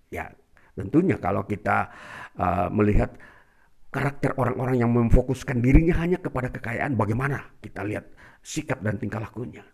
[0.09, 0.33] Ya,
[0.79, 1.91] tentunya kalau kita
[2.39, 3.13] uh, melihat
[3.93, 8.09] karakter orang-orang yang memfokuskan dirinya hanya kepada kekayaan, bagaimana kita lihat
[8.41, 9.67] sikap dan tingkah lakunya.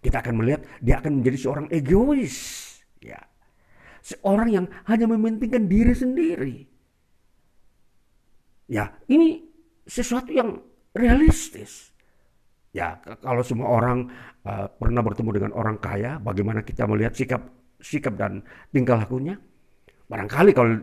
[0.00, 2.34] Kita akan melihat dia akan menjadi seorang egois,
[3.04, 3.20] ya,
[4.02, 6.54] seorang yang hanya mementingkan diri sendiri.
[8.66, 9.46] Ya, ini
[9.86, 10.58] sesuatu yang
[10.92, 11.94] realistis.
[12.72, 14.08] Ya, kalau semua orang
[14.48, 17.42] uh, pernah bertemu dengan orang kaya, bagaimana kita melihat sikap
[17.82, 18.40] sikap dan
[18.72, 19.36] tingkah lakunya?
[20.08, 20.80] Barangkali kalau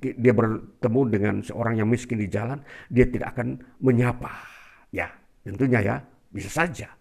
[0.00, 2.60] dia bertemu dengan seorang yang miskin di jalan,
[2.92, 4.32] dia tidak akan menyapa.
[4.92, 5.08] Ya,
[5.44, 5.96] tentunya ya,
[6.28, 6.92] bisa saja.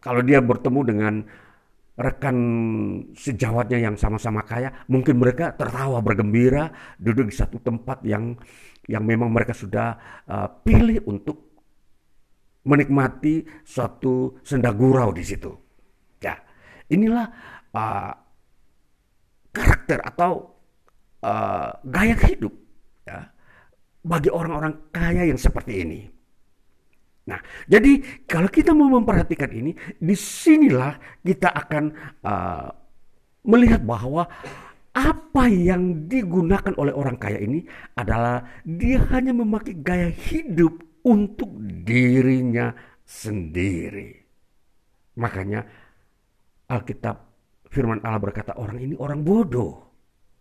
[0.00, 1.14] Kalau dia bertemu dengan
[2.00, 2.36] rekan
[3.12, 8.32] sejawatnya yang sama-sama kaya, mungkin mereka tertawa bergembira duduk di satu tempat yang
[8.88, 11.52] yang memang mereka sudah uh, pilih untuk
[12.64, 15.52] menikmati suatu senda gurau di situ.
[16.24, 16.40] Ya,
[16.88, 17.28] inilah
[17.76, 18.12] uh,
[19.52, 20.56] karakter atau
[21.20, 22.52] uh, gaya hidup
[23.04, 23.28] ya,
[24.00, 26.00] bagi orang-orang kaya yang seperti ini.
[27.28, 31.84] Nah, jadi kalau kita mau memperhatikan ini, di sinilah kita akan
[32.24, 32.68] uh,
[33.44, 34.24] melihat bahwa
[34.90, 37.62] apa yang digunakan oleh orang kaya ini
[37.94, 41.54] adalah dia hanya memakai gaya hidup untuk
[41.86, 42.74] dirinya
[43.06, 44.18] sendiri.
[45.16, 45.62] Makanya
[46.70, 47.16] Alkitab
[47.70, 49.90] firman Allah berkata orang ini orang bodoh.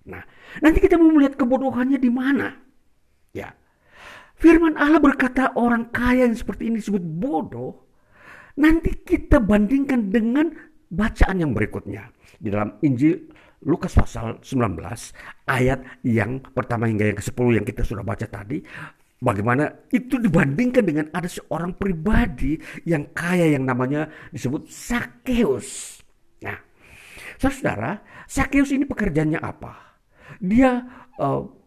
[0.09, 0.21] Nah,
[0.65, 2.49] nanti kita mau melihat kebodohannya di mana.
[3.33, 3.53] Ya.
[4.39, 7.91] Firman Allah berkata orang kaya yang seperti ini disebut bodoh.
[8.55, 10.47] Nanti kita bandingkan dengan
[10.87, 12.07] bacaan yang berikutnya.
[12.39, 13.27] Di dalam Injil
[13.67, 14.79] Lukas pasal 19
[15.51, 18.63] ayat yang pertama hingga yang ke-10 yang kita sudah baca tadi.
[19.19, 22.55] Bagaimana itu dibandingkan dengan ada seorang pribadi
[22.87, 25.99] yang kaya yang namanya disebut Sakeus.
[26.39, 26.55] Nah,
[27.35, 27.99] saudara,
[28.31, 29.99] Sakeus ini pekerjaannya apa?
[30.39, 30.79] Dia
[31.19, 31.58] uh,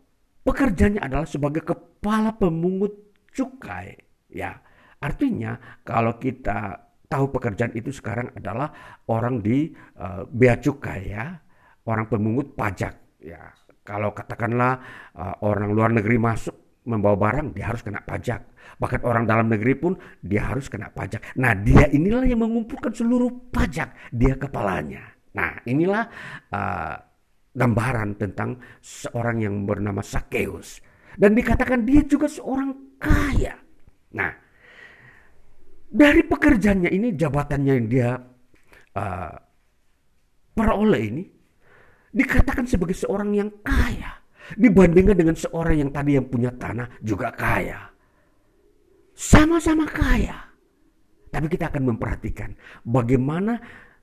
[0.43, 3.97] pekerjaannya adalah sebagai kepala pemungut cukai.
[4.33, 4.61] Ya,
[5.01, 8.73] artinya kalau kita tahu pekerjaan itu sekarang adalah
[9.13, 9.69] orang di
[10.01, 11.37] uh, bea cukai ya,
[11.85, 13.53] orang pemungut pajak ya.
[13.83, 14.79] Kalau katakanlah
[15.19, 16.55] uh, orang luar negeri masuk
[16.87, 18.41] membawa barang dia harus kena pajak.
[18.79, 21.35] Bahkan orang dalam negeri pun dia harus kena pajak.
[21.39, 25.03] Nah, dia inilah yang mengumpulkan seluruh pajak, dia kepalanya.
[25.35, 26.07] Nah, inilah
[26.51, 26.97] uh,
[27.53, 30.81] gambaran tentang seorang yang bernama Sakeus.
[31.13, 33.53] Dan dikatakan dia juga seorang kaya.
[34.17, 34.33] Nah,
[35.93, 38.11] dari pekerjaannya ini, jabatannya yang dia
[38.97, 39.35] uh,
[40.57, 41.25] peroleh ini,
[42.13, 44.25] dikatakan sebagai seorang yang kaya.
[44.57, 47.93] Dibandingkan dengan seorang yang tadi yang punya tanah juga kaya.
[49.13, 50.49] Sama-sama kaya.
[51.33, 52.53] Tapi kita akan memperhatikan
[52.85, 53.57] bagaimana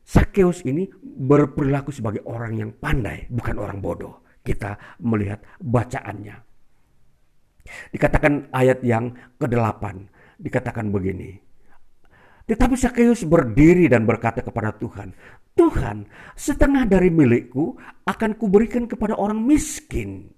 [0.09, 4.25] Sakeus ini berperilaku sebagai orang yang pandai, bukan orang bodoh.
[4.41, 6.33] Kita melihat bacaannya.
[7.93, 9.83] Dikatakan ayat yang ke-8,
[10.41, 11.37] dikatakan begini.
[12.49, 15.13] Tetapi Sakeus berdiri dan berkata kepada Tuhan,
[15.53, 17.77] Tuhan, setengah dari milikku
[18.09, 20.33] akan kuberikan kepada orang miskin.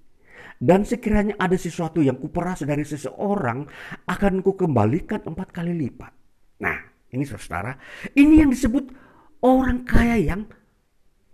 [0.60, 3.64] Dan sekiranya ada sesuatu yang kuperas dari seseorang,
[4.04, 6.12] akan kukembalikan empat kali lipat.
[6.60, 6.78] Nah,
[7.16, 7.72] ini saudara,
[8.20, 9.11] ini yang disebut
[9.42, 10.46] orang kaya yang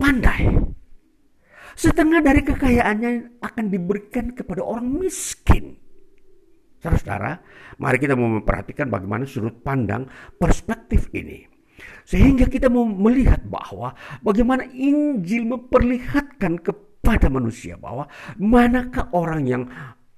[0.00, 0.48] pandai.
[1.78, 5.78] Setengah dari kekayaannya akan diberikan kepada orang miskin.
[6.82, 7.38] Saudara,
[7.78, 10.06] mari kita mau memperhatikan bagaimana sudut pandang
[10.38, 11.46] perspektif ini.
[12.02, 13.94] Sehingga kita mau melihat bahwa
[14.26, 18.10] bagaimana Injil memperlihatkan kepada manusia bahwa
[18.42, 19.62] manakah orang yang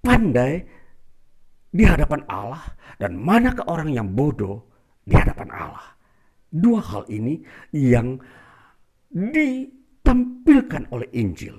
[0.01, 0.65] pandai
[1.69, 4.65] di hadapan Allah dan manakah orang yang bodoh
[5.05, 6.00] di hadapan Allah.
[6.51, 7.39] Dua hal ini
[7.71, 8.19] yang
[9.11, 11.55] ditampilkan oleh Injil,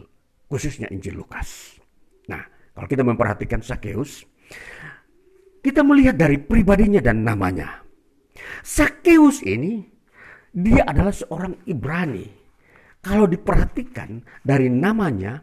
[0.51, 1.79] khususnya Injil Lukas.
[2.27, 2.43] Nah,
[2.75, 4.27] kalau kita memperhatikan Sakeus,
[5.63, 7.83] kita melihat dari pribadinya dan namanya.
[8.63, 9.83] Sakeus ini
[10.51, 12.27] dia adalah seorang Ibrani.
[13.01, 15.41] Kalau diperhatikan dari namanya,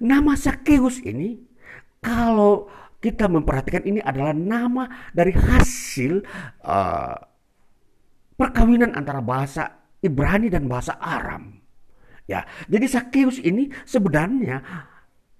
[0.00, 1.36] nama Sakeus ini
[2.00, 2.68] kalau
[3.04, 6.24] kita memperhatikan ini adalah nama dari hasil
[6.64, 7.16] uh,
[8.34, 11.60] perkawinan antara bahasa Ibrani dan bahasa Aram.
[12.24, 14.56] Ya, jadi Sakeus ini sebenarnya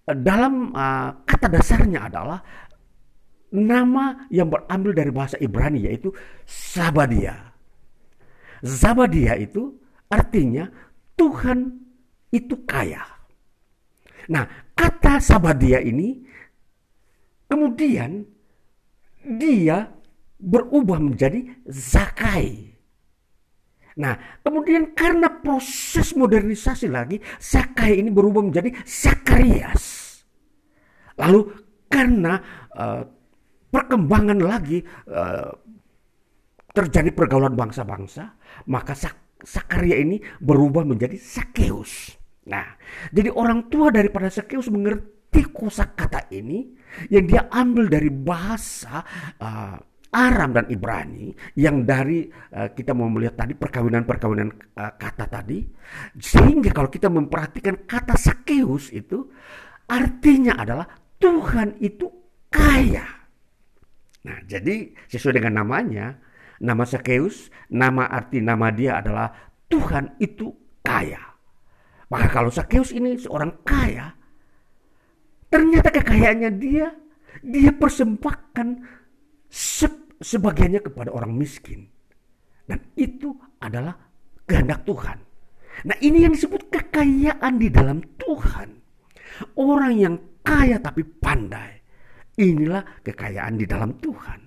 [0.05, 2.45] eh, dalam uh, kata dasarnya adalah
[3.55, 6.12] nama yang berambil dari bahasa Ibrani yaitu
[6.45, 7.55] Sabadia.
[8.61, 9.80] Zabadia itu
[10.12, 10.68] artinya
[11.16, 11.72] Tuhan
[12.34, 13.01] itu kaya.
[14.28, 16.20] Nah, kata Sabadia ini
[17.47, 18.26] kemudian
[19.24, 19.88] dia
[20.42, 22.74] berubah menjadi Zakai.
[23.95, 30.03] Nah, kemudian karena proses modernisasi lagi, Sakai ini berubah menjadi Sakarias.
[31.14, 31.47] Lalu
[31.86, 32.42] karena
[32.74, 33.03] uh,
[33.70, 35.51] perkembangan lagi uh,
[36.74, 38.34] terjadi pergaulan bangsa-bangsa,
[38.66, 39.14] maka Sak
[39.45, 42.16] Sakaria ini berubah menjadi Sakeus.
[42.49, 42.64] Nah,
[43.12, 46.72] jadi orang tua daripada Sakeus mengerti kosakata ini
[47.12, 49.05] yang dia ambil dari bahasa
[49.38, 49.76] uh,
[50.14, 54.48] Aram dan Ibrani yang dari uh, kita mau melihat tadi perkawinan-perkawinan
[54.78, 55.58] uh, kata tadi
[56.22, 59.26] sehingga kalau kita memperhatikan kata Sakeus itu
[59.90, 60.86] artinya adalah
[61.18, 62.06] Tuhan itu
[62.46, 63.02] kaya.
[64.24, 66.16] Nah, jadi sesuai dengan namanya,
[66.62, 69.28] nama Sakeus, nama arti nama dia adalah
[69.68, 70.48] Tuhan itu
[70.80, 71.20] kaya.
[72.08, 74.14] Maka kalau Sakeus ini seorang kaya,
[75.50, 76.88] ternyata kekayaannya dia
[77.44, 78.68] dia persembahkan
[80.25, 81.85] sebagiannya kepada orang miskin.
[82.64, 83.93] Dan itu adalah
[84.49, 85.20] kehendak Tuhan.
[85.85, 88.81] Nah ini yang disebut kekayaan di dalam Tuhan.
[89.61, 91.85] Orang yang kaya tapi pandai.
[92.41, 94.41] Inilah kekayaan di dalam Tuhan.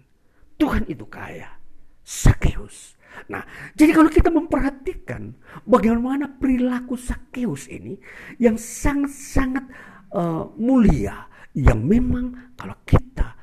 [0.57, 1.53] Tuhan itu kaya.
[2.01, 2.97] Sakeus.
[3.27, 5.33] Nah, jadi kalau kita memperhatikan
[5.65, 7.97] bagaimana perilaku Sakeus ini
[8.37, 9.65] yang sangat-sangat
[10.13, 11.25] uh, mulia,
[11.57, 13.36] yang memang kalau kita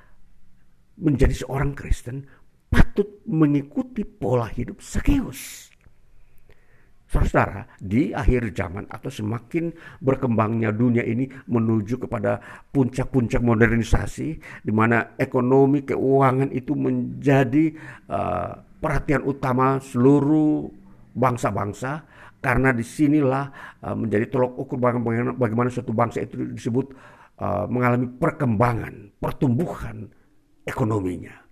[0.99, 2.27] menjadi seorang Kristen
[2.71, 5.71] patut mengikuti pola hidup Sakeus.
[7.15, 9.71] Saudara, di akhir zaman atau semakin
[10.03, 12.43] berkembangnya dunia ini menuju kepada
[12.75, 14.29] puncak-puncak modernisasi
[14.67, 17.71] di mana ekonomi keuangan itu menjadi
[18.11, 20.67] uh, perhatian utama seluruh
[21.15, 22.03] bangsa-bangsa
[22.43, 26.99] karena di sinilah uh, menjadi tolok ukur bagaimana, bagaimana suatu bangsa itu disebut
[27.39, 30.11] uh, mengalami perkembangan, pertumbuhan
[30.65, 31.45] ekonominya.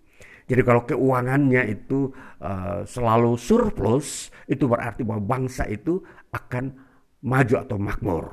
[0.48, 2.10] Jadi kalau keuangannya itu
[2.42, 6.02] uh, selalu surplus, itu berarti bahwa bangsa itu
[6.34, 6.74] akan
[7.22, 8.24] maju atau makmur.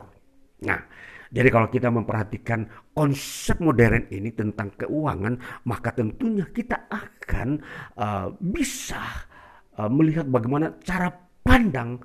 [0.66, 0.82] Nah,
[1.30, 2.66] jadi kalau kita memperhatikan
[2.98, 5.38] konsep modern ini tentang keuangan,
[5.70, 7.62] maka tentunya kita akan
[7.96, 9.30] uh, bisa
[9.78, 11.14] uh, melihat bagaimana cara
[11.46, 12.02] pandang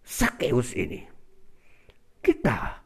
[0.00, 1.04] Sakeus ini.
[2.24, 2.85] Kita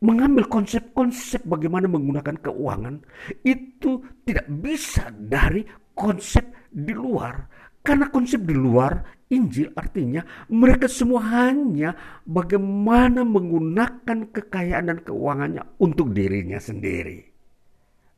[0.00, 3.04] mengambil konsep-konsep bagaimana menggunakan keuangan
[3.44, 7.44] itu tidak bisa dari konsep di luar.
[7.80, 8.92] Karena konsep di luar
[9.32, 10.20] Injil artinya
[10.52, 11.96] mereka semua hanya
[12.28, 17.24] bagaimana menggunakan kekayaan dan keuangannya untuk dirinya sendiri.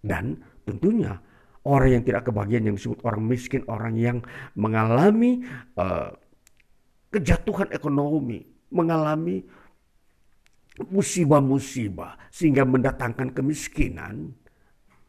[0.02, 0.34] Dan
[0.66, 1.14] tentunya
[1.62, 4.18] orang yang tidak kebagian yang disebut orang miskin orang yang
[4.58, 5.46] mengalami
[5.78, 6.10] uh,
[7.14, 9.44] kejatuhan ekonomi mengalami
[10.80, 14.32] musibah-musibah sehingga mendatangkan kemiskinan,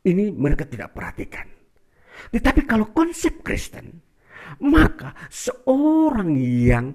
[0.04, 1.48] ini mereka tidak perhatikan.
[2.30, 4.04] Tetapi kalau konsep Kristen,
[4.60, 6.94] maka seorang yang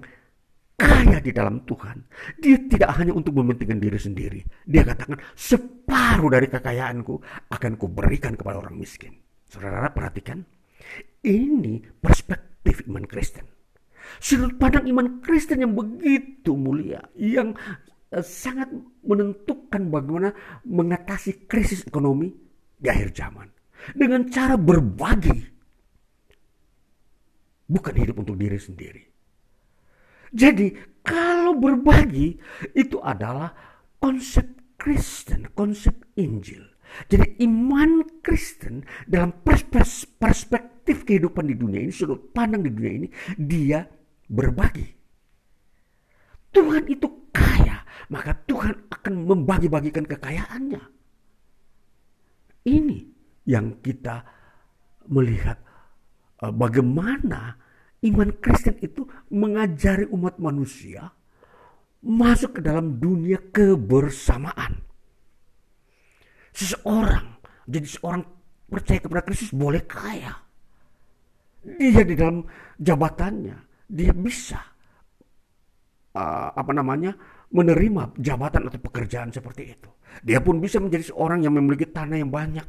[0.79, 2.07] kaya di dalam Tuhan,
[2.39, 4.41] dia tidak hanya untuk mementingkan diri sendiri.
[4.62, 7.14] Dia katakan, separuh dari kekayaanku
[7.51, 9.19] akan kuberikan kepada orang miskin.
[9.49, 10.45] Saudara perhatikan,
[11.27, 13.49] ini perspektif iman Kristen.
[14.23, 17.59] Sudut pandang iman Kristen yang begitu mulia, yang
[18.09, 18.73] sangat
[19.05, 20.33] menentukan bagaimana
[20.65, 22.33] mengatasi krisis ekonomi
[22.79, 23.49] di akhir zaman
[23.93, 25.39] dengan cara berbagi
[27.69, 29.03] bukan hidup untuk diri sendiri.
[30.33, 30.73] Jadi
[31.05, 32.37] kalau berbagi
[32.77, 33.53] itu adalah
[34.01, 34.45] konsep
[34.79, 36.65] Kristen, konsep Injil.
[37.13, 43.85] Jadi iman Kristen dalam perspektif kehidupan di dunia ini, sudut pandang di dunia ini, dia
[44.29, 44.89] berbagi.
[46.49, 47.78] Tuhan itu kaya,
[48.09, 50.82] maka Tuhan akan membagi-bagikan kekayaannya.
[52.68, 52.99] Ini
[53.49, 54.24] yang kita
[55.09, 55.57] melihat
[56.45, 57.57] uh, bagaimana
[58.05, 61.09] iman Kristen itu mengajari umat manusia
[62.05, 64.84] masuk ke dalam dunia kebersamaan.
[66.53, 68.22] Seseorang jadi seorang
[68.68, 70.32] percaya kepada Kristus boleh kaya.
[71.61, 72.49] Dia di dalam
[72.80, 73.57] jabatannya,
[73.93, 74.57] dia bisa
[76.16, 77.12] uh, apa namanya
[77.49, 79.91] menerima jabatan atau pekerjaan seperti itu.
[80.21, 82.67] Dia pun bisa menjadi seorang yang memiliki tanah yang banyak,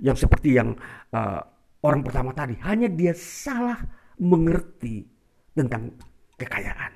[0.00, 0.72] yang seperti yang
[1.12, 1.40] uh,
[1.84, 2.56] orang pertama tadi.
[2.64, 3.76] Hanya dia salah
[4.20, 5.04] mengerti
[5.52, 5.92] tentang
[6.40, 6.92] kekayaan.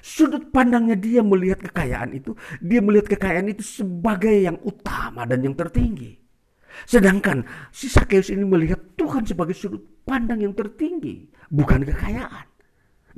[0.00, 2.32] Sudut pandangnya dia melihat kekayaan itu,
[2.64, 6.16] dia melihat kekayaan itu sebagai yang utama dan yang tertinggi.
[6.88, 7.44] Sedangkan
[7.74, 12.49] si Sakeus ini melihat Tuhan sebagai sudut pandang yang tertinggi, bukan kekayaan.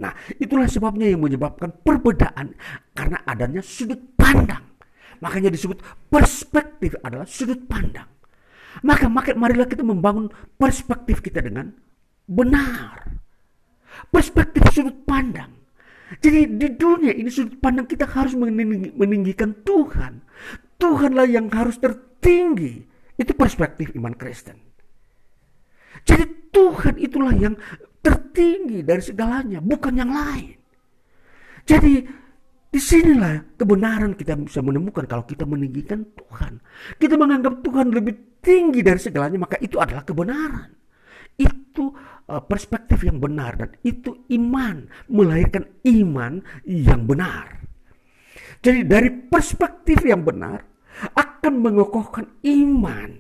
[0.01, 2.57] Nah, itulah sebabnya yang menyebabkan perbedaan
[2.97, 4.65] karena adanya sudut pandang.
[5.21, 5.79] Makanya disebut
[6.09, 8.09] perspektif adalah sudut pandang.
[8.81, 11.77] Maka, maka marilah kita membangun perspektif kita dengan
[12.25, 13.21] benar.
[14.09, 15.53] Perspektif sudut pandang.
[16.21, 20.25] Jadi di dunia ini sudut pandang kita harus meninggikan Tuhan.
[20.81, 22.85] Tuhanlah yang harus tertinggi.
[23.17, 24.57] Itu perspektif iman Kristen.
[26.03, 27.55] Jadi Tuhan itulah yang
[28.03, 30.59] tertinggi dari segalanya, bukan yang lain.
[31.63, 32.03] Jadi
[32.73, 36.59] di sinilah kebenaran kita bisa menemukan kalau kita meninggikan Tuhan.
[36.99, 40.73] Kita menganggap Tuhan lebih tinggi dari segalanya, maka itu adalah kebenaran.
[41.39, 41.93] Itu
[42.29, 47.63] uh, perspektif yang benar dan itu iman, melahirkan iman yang benar.
[48.63, 50.65] Jadi dari perspektif yang benar
[51.13, 53.11] akan mengokohkan iman.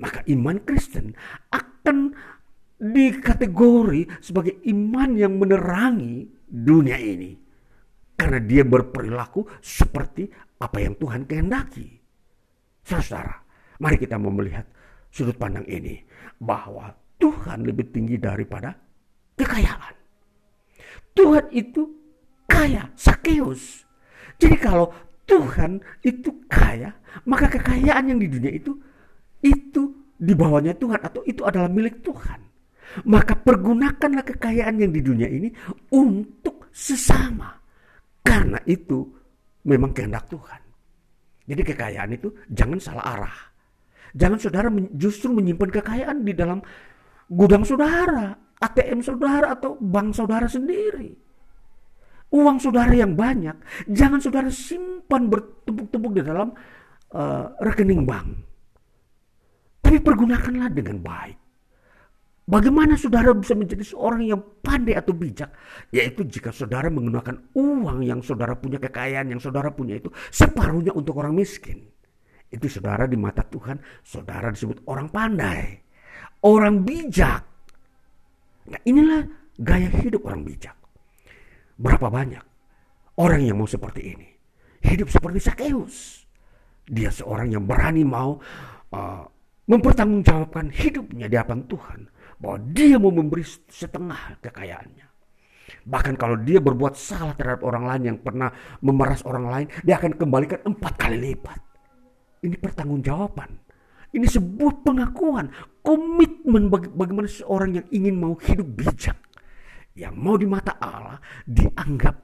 [0.00, 1.12] Maka iman Kristen
[1.52, 2.16] akan
[2.80, 7.36] dikategori sebagai iman yang menerangi dunia ini.
[8.16, 10.28] Karena dia berperilaku seperti
[10.60, 11.88] apa yang Tuhan kehendaki.
[12.84, 13.36] Saudara,
[13.80, 14.64] mari kita mau melihat
[15.12, 16.00] sudut pandang ini.
[16.40, 16.88] Bahwa
[17.20, 18.72] Tuhan lebih tinggi daripada
[19.36, 19.94] kekayaan.
[21.12, 21.84] Tuhan itu
[22.48, 23.84] kaya, sakeus.
[24.40, 24.88] Jadi kalau
[25.28, 26.96] Tuhan itu kaya,
[27.28, 28.72] maka kekayaan yang di dunia itu,
[29.44, 32.49] itu di bawahnya Tuhan atau itu adalah milik Tuhan.
[33.06, 35.48] Maka pergunakanlah kekayaan yang di dunia ini
[35.94, 37.54] untuk sesama.
[38.20, 39.06] Karena itu
[39.66, 40.60] memang kehendak Tuhan.
[41.50, 43.36] Jadi kekayaan itu jangan salah arah.
[44.14, 46.58] Jangan saudara justru menyimpan kekayaan di dalam
[47.30, 51.14] gudang saudara, ATM saudara atau bank saudara sendiri.
[52.30, 53.58] Uang saudara yang banyak,
[53.90, 56.54] jangan saudara simpan bertumpuk-tumpuk di dalam
[57.14, 58.28] uh, rekening bank.
[59.82, 61.39] Tapi pergunakanlah dengan baik.
[62.50, 65.54] Bagaimana saudara bisa menjadi seorang yang pandai atau bijak?
[65.94, 71.22] Yaitu jika saudara menggunakan uang yang saudara punya, kekayaan yang saudara punya itu separuhnya untuk
[71.22, 71.86] orang miskin.
[72.50, 75.78] Itu saudara di mata Tuhan, saudara disebut orang pandai,
[76.42, 77.46] orang bijak.
[78.66, 79.22] Nah inilah
[79.54, 80.74] gaya hidup orang bijak.
[81.78, 82.42] Berapa banyak
[83.22, 84.28] orang yang mau seperti ini?
[84.82, 86.26] Hidup seperti Sakeus.
[86.90, 88.42] Dia seorang yang berani mau
[88.90, 89.22] uh,
[89.70, 92.00] mempertanggungjawabkan hidupnya di hadapan Tuhan
[92.40, 95.06] bahwa dia mau memberi setengah kekayaannya.
[95.86, 100.16] Bahkan kalau dia berbuat salah terhadap orang lain yang pernah memeras orang lain, dia akan
[100.16, 101.60] kembalikan empat kali lipat.
[102.40, 103.50] Ini pertanggungjawaban.
[104.10, 105.54] Ini sebuah pengakuan,
[105.86, 109.18] komitmen bagi, bagaimana seorang yang ingin mau hidup bijak.
[109.94, 112.16] Yang mau di mata Allah dianggap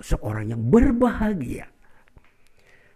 [0.00, 1.70] seorang yang berbahagia.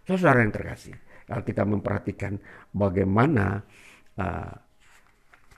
[0.03, 2.37] Saudara yang terkasih, kalau kita memperhatikan
[2.75, 3.63] bagaimana
[4.19, 4.53] uh,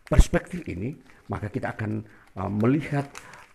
[0.08, 0.96] perspektif ini,
[1.28, 1.92] maka kita akan
[2.40, 3.08] uh, melihat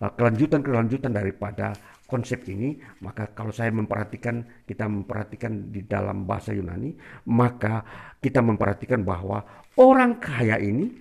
[0.05, 1.73] uh, kelanjutan-kelanjutan daripada
[2.05, 2.77] konsep ini.
[3.01, 6.93] Maka kalau saya memperhatikan, kita memperhatikan di dalam bahasa Yunani,
[7.33, 7.81] maka
[8.21, 9.41] kita memperhatikan bahwa
[9.81, 10.93] orang kaya ini,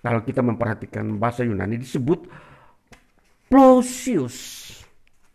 [0.00, 2.24] kalau kita memperhatikan bahasa Yunani disebut
[3.52, 4.64] plosius.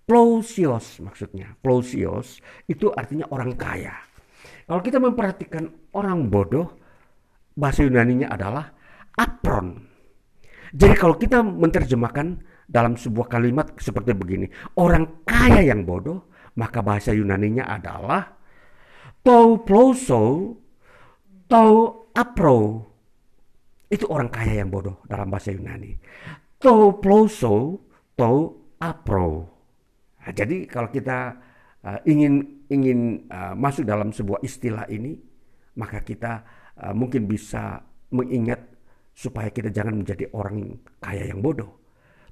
[0.02, 1.56] Plosios maksudnya.
[1.64, 3.96] Plosios itu artinya orang kaya.
[4.68, 6.68] Kalau kita memperhatikan orang bodoh,
[7.56, 8.72] bahasa Yunaninya adalah
[9.18, 9.92] apron.
[10.72, 12.40] Jadi kalau kita menerjemahkan
[12.72, 14.48] dalam sebuah kalimat seperti begini,
[14.80, 18.40] orang kaya yang bodoh, maka bahasa Yunaninya adalah
[19.20, 20.56] to ploso,
[21.52, 21.64] to
[22.16, 22.88] apro.
[23.92, 26.00] Itu orang kaya yang bodoh dalam bahasa Yunani.
[26.64, 27.84] To ploso,
[28.16, 28.32] to
[28.80, 29.52] apro.
[30.24, 31.36] Nah, jadi kalau kita
[31.84, 35.20] uh, ingin ingin uh, masuk dalam sebuah istilah ini,
[35.76, 36.48] maka kita
[36.80, 37.84] uh, mungkin bisa
[38.16, 38.71] mengingat
[39.22, 41.78] supaya kita jangan menjadi orang kaya yang bodoh.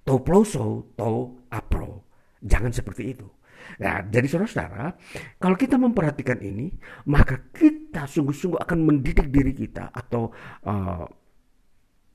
[0.10, 2.02] To ploso, to apro.
[2.42, 3.30] Jangan seperti itu.
[3.78, 4.98] Nah, jadi saudara-saudara,
[5.38, 6.74] kalau kita memperhatikan ini,
[7.06, 10.34] maka kita sungguh-sungguh akan mendidik diri kita atau
[10.66, 11.06] uh,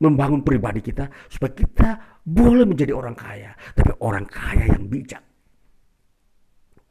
[0.02, 1.88] membangun pribadi kita supaya kita
[2.26, 5.22] boleh menjadi orang kaya, tapi orang kaya yang bijak.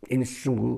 [0.07, 0.75] Ini sungguh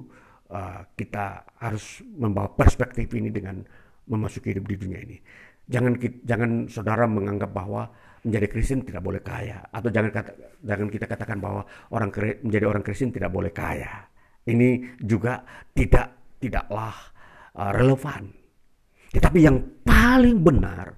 [0.49, 3.61] uh, kita harus membawa perspektif ini dengan
[4.09, 5.17] memasuki hidup di dunia ini.
[5.65, 7.89] Jangan jangan saudara menganggap bahwa
[8.25, 10.31] menjadi Kristen tidak boleh kaya atau jangan kata,
[10.65, 11.61] jangan kita katakan bahwa
[11.93, 12.09] orang
[12.41, 14.09] menjadi orang Kristen tidak boleh kaya.
[14.45, 15.41] Ini juga
[15.73, 16.93] tidak tidaklah
[17.57, 18.29] uh, relevan.
[19.13, 20.89] Tetapi yang paling benar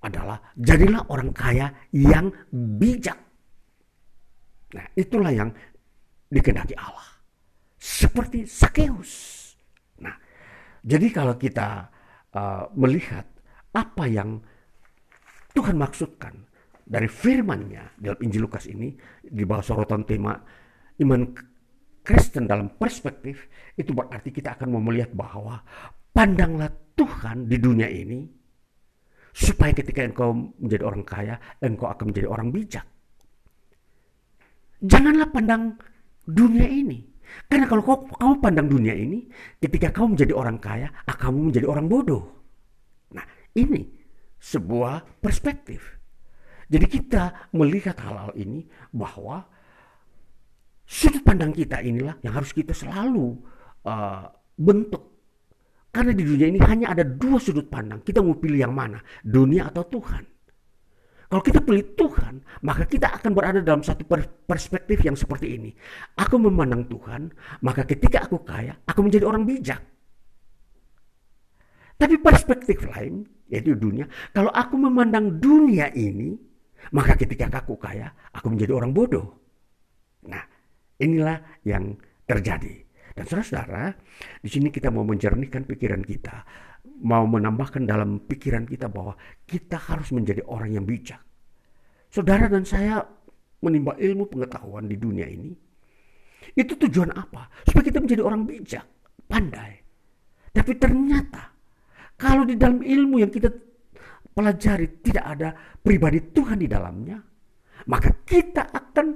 [0.00, 3.16] adalah jadilah orang kaya yang bijak.
[4.72, 5.50] Nah, itulah yang
[6.32, 7.08] dikehendaki Allah.
[7.76, 9.12] Seperti Sakeus.
[10.00, 10.16] Nah,
[10.80, 11.90] jadi kalau kita
[12.32, 13.26] uh, melihat
[13.70, 14.42] apa yang
[15.54, 16.34] Tuhan maksudkan
[16.90, 20.34] dari firman-Nya dalam Injil Lukas ini di bawah sorotan tema
[20.98, 21.22] iman
[22.02, 23.46] Kristen dalam perspektif
[23.76, 25.62] itu berarti kita akan mau melihat bahwa
[26.10, 28.26] pandanglah Tuhan di dunia ini
[29.30, 32.86] supaya ketika engkau menjadi orang kaya engkau akan menjadi orang bijak.
[34.80, 35.76] Janganlah pandang
[36.24, 37.04] dunia ini.
[37.46, 39.22] Karena kalau kau, kamu pandang dunia ini,
[39.62, 42.40] ketika kamu menjadi orang kaya, kamu menjadi orang bodoh.
[43.56, 43.82] Ini
[44.40, 46.00] sebuah perspektif.
[46.70, 48.62] Jadi kita melihat hal-hal ini
[48.94, 49.42] bahwa
[50.86, 53.34] sudut pandang kita inilah yang harus kita selalu
[53.86, 55.10] uh, bentuk.
[55.90, 58.06] Karena di dunia ini hanya ada dua sudut pandang.
[58.06, 59.02] Kita mau pilih yang mana?
[59.26, 60.22] Dunia atau Tuhan?
[61.30, 64.02] Kalau kita pilih Tuhan, maka kita akan berada dalam satu
[64.46, 65.70] perspektif yang seperti ini.
[66.18, 67.30] Aku memandang Tuhan,
[67.62, 69.78] maka ketika aku kaya, aku menjadi orang bijak.
[71.94, 76.38] Tapi perspektif lain, yaitu dunia, kalau aku memandang dunia ini,
[76.94, 79.26] maka ketika aku kaya, aku menjadi orang bodoh.
[80.30, 80.40] Nah,
[81.02, 82.86] inilah yang terjadi.
[83.10, 83.90] Dan saudara-saudara,
[84.40, 86.46] di sini kita mau menjernihkan pikiran kita,
[87.02, 91.20] mau menambahkan dalam pikiran kita bahwa kita harus menjadi orang yang bijak.
[92.08, 93.02] Saudara dan saya
[93.60, 95.52] menimba ilmu pengetahuan di dunia ini,
[96.54, 97.50] itu tujuan apa?
[97.66, 98.86] Supaya kita menjadi orang bijak,
[99.28, 99.78] pandai.
[100.50, 101.49] Tapi ternyata
[102.20, 103.48] kalau di dalam ilmu yang kita
[104.36, 105.48] pelajari tidak ada
[105.80, 107.16] pribadi Tuhan di dalamnya,
[107.88, 109.06] maka kita akan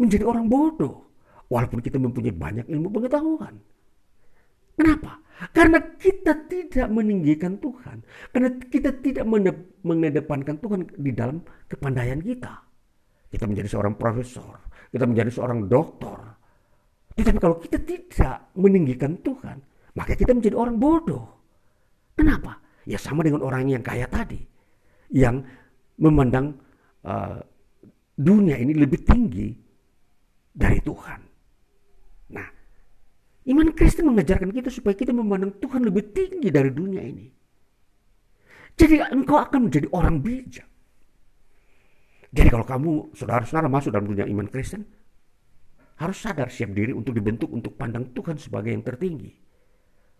[0.00, 1.04] menjadi orang bodoh.
[1.44, 3.60] Walaupun kita mempunyai banyak ilmu pengetahuan.
[4.74, 5.20] Kenapa?
[5.52, 8.00] Karena kita tidak meninggikan Tuhan.
[8.32, 9.28] Karena kita tidak
[9.84, 12.64] mengedepankan Tuhan di dalam kepandaian kita.
[13.28, 14.56] Kita menjadi seorang profesor.
[14.88, 16.32] Kita menjadi seorang doktor.
[17.12, 19.60] Tetapi kalau kita tidak meninggikan Tuhan,
[19.94, 21.43] maka kita menjadi orang bodoh.
[22.14, 22.62] Kenapa?
[22.86, 24.38] Ya sama dengan orang yang kaya tadi.
[25.10, 25.46] Yang
[25.98, 26.58] memandang
[27.06, 27.38] uh,
[28.14, 29.50] dunia ini lebih tinggi
[30.54, 31.20] dari Tuhan.
[32.30, 32.48] Nah,
[33.50, 37.26] iman Kristen mengajarkan kita supaya kita memandang Tuhan lebih tinggi dari dunia ini.
[38.74, 40.66] Jadi engkau akan menjadi orang bijak.
[42.34, 44.82] Jadi kalau kamu saudara-saudara masuk dalam dunia iman Kristen,
[46.02, 49.30] harus sadar siap diri untuk dibentuk untuk pandang Tuhan sebagai yang tertinggi.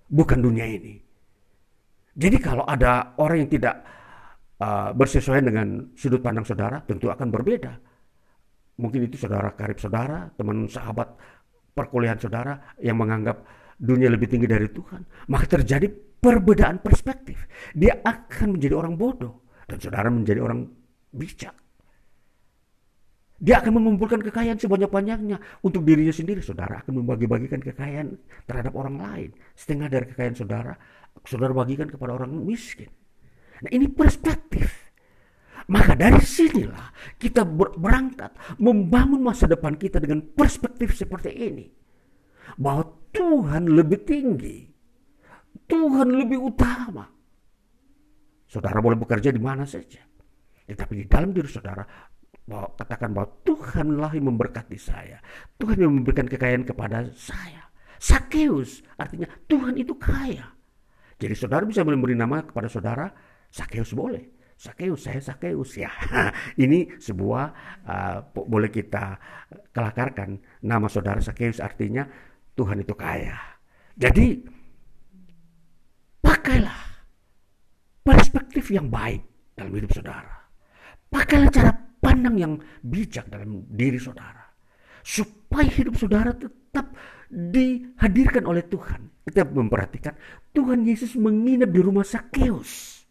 [0.07, 1.03] Bukan dunia ini.
[2.15, 3.75] Jadi kalau ada orang yang tidak
[4.63, 5.67] uh, bersesuaian dengan
[5.99, 7.75] sudut pandang saudara, tentu akan berbeda.
[8.79, 11.15] Mungkin itu saudara karib saudara, teman sahabat
[11.75, 13.43] perkuliahan saudara yang menganggap
[13.79, 15.31] dunia lebih tinggi dari Tuhan.
[15.31, 15.91] Maka terjadi
[16.23, 17.37] perbedaan perspektif.
[17.75, 19.43] Dia akan menjadi orang bodoh.
[19.65, 20.69] Dan saudara menjadi orang
[21.11, 21.55] bijak.
[23.45, 25.37] Dia akan mengumpulkan kekayaan sebanyak-banyaknya
[25.67, 26.41] untuk dirinya sendiri.
[26.41, 28.15] Saudara akan membagi-bagikan kekayaan
[28.47, 29.31] terhadap orang lain.
[29.53, 30.73] Setengah dari kekayaan saudara,
[31.23, 32.91] saudara bagikan kepada orang miskin.
[33.63, 34.93] Nah ini perspektif.
[35.65, 37.41] Maka dari sinilah kita
[37.81, 41.67] berangkat membangun masa depan kita dengan perspektif seperti ini.
[42.61, 42.85] Bahwa
[43.15, 44.69] Tuhan lebih tinggi.
[45.65, 47.09] Tuhan lebih utama.
[48.45, 50.05] Saudara boleh bekerja di mana saja.
[50.69, 51.83] Tetapi di dalam diri saudara
[52.45, 55.19] bahwa katakan bahwa Tuhanlah yang memberkati saya.
[55.57, 57.73] Tuhan yang memberikan kekayaan kepada saya.
[57.97, 60.54] Sakeus artinya Tuhan itu kaya.
[61.19, 63.07] Jadi saudara bisa memberi nama kepada saudara
[63.51, 64.35] Sakeus boleh.
[64.55, 65.91] Sakeus, saya Sakeus ya.
[66.65, 67.45] Ini sebuah
[67.87, 69.19] uh, boleh kita
[69.75, 72.07] kelakarkan nama saudara Sakeus artinya
[72.55, 73.35] Tuhan itu kaya.
[73.95, 74.43] Jadi
[76.23, 76.81] pakailah
[78.03, 79.23] perspektif yang baik
[79.55, 80.35] dalam hidup saudara.
[81.11, 81.71] Pakailah cara
[82.03, 82.53] pandang yang
[82.83, 84.43] bijak dalam diri saudara.
[85.05, 86.91] Supaya hidup saudara tetap
[87.31, 89.14] dihadirkan oleh Tuhan.
[89.25, 90.13] Kita memperhatikan
[90.53, 93.03] Tuhan Yesus menginap di rumah Sakeus.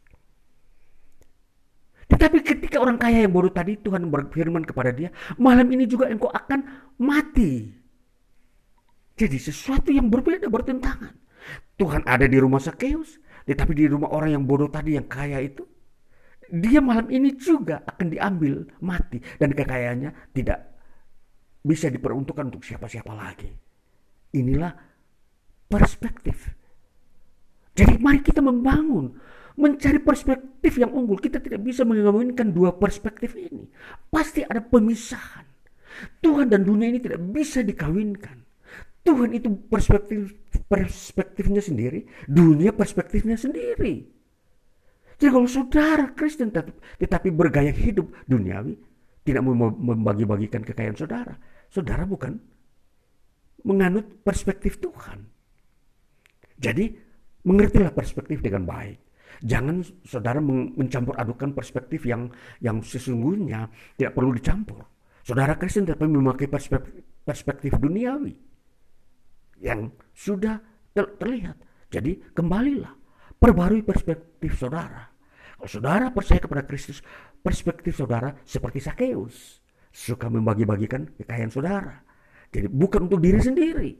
[2.06, 5.10] Tetapi ketika orang kaya yang baru tadi Tuhan berfirman kepada dia,
[5.42, 7.74] malam ini juga engkau akan mati.
[9.18, 11.18] Jadi sesuatu yang berbeda bertentangan.
[11.82, 13.18] Tuhan ada di rumah Sakeus,
[13.50, 15.66] tetapi di rumah orang yang bodoh tadi yang kaya itu
[16.54, 20.60] dia malam ini juga akan diambil mati dan kekayaannya tidak
[21.66, 23.50] bisa diperuntukkan untuk siapa-siapa lagi.
[24.38, 24.70] Inilah
[25.68, 26.52] perspektif.
[27.74, 29.18] Jadi mari kita membangun,
[29.58, 31.18] mencari perspektif yang unggul.
[31.18, 33.66] Kita tidak bisa mengawinkan dua perspektif ini.
[34.10, 35.46] Pasti ada pemisahan.
[36.22, 38.42] Tuhan dan dunia ini tidak bisa dikawinkan.
[39.04, 40.32] Tuhan itu perspektif
[40.72, 44.08] perspektifnya sendiri, dunia perspektifnya sendiri.
[45.20, 48.80] Jadi kalau saudara Kristen tetapi bergaya hidup duniawi,
[49.28, 51.36] tidak membagi-bagikan kekayaan saudara,
[51.68, 52.40] saudara bukan
[53.68, 55.33] menganut perspektif Tuhan.
[56.64, 56.96] Jadi
[57.44, 58.98] mengertilah perspektif dengan baik.
[59.44, 62.32] Jangan saudara mencampur adukan perspektif yang
[62.64, 63.68] yang sesungguhnya
[64.00, 64.88] tidak perlu dicampur.
[65.28, 68.32] Saudara Kristen tetapi memakai perspektif, perspektif duniawi
[69.60, 70.64] yang sudah
[70.96, 71.60] terlihat.
[71.92, 72.96] Jadi kembalilah,
[73.36, 75.12] perbarui perspektif saudara.
[75.60, 77.04] Kalau saudara percaya kepada Kristus,
[77.44, 79.60] perspektif saudara seperti Sakeus.
[79.94, 82.02] Suka membagi-bagikan kekayaan saudara.
[82.50, 83.92] Jadi bukan untuk diri sendiri.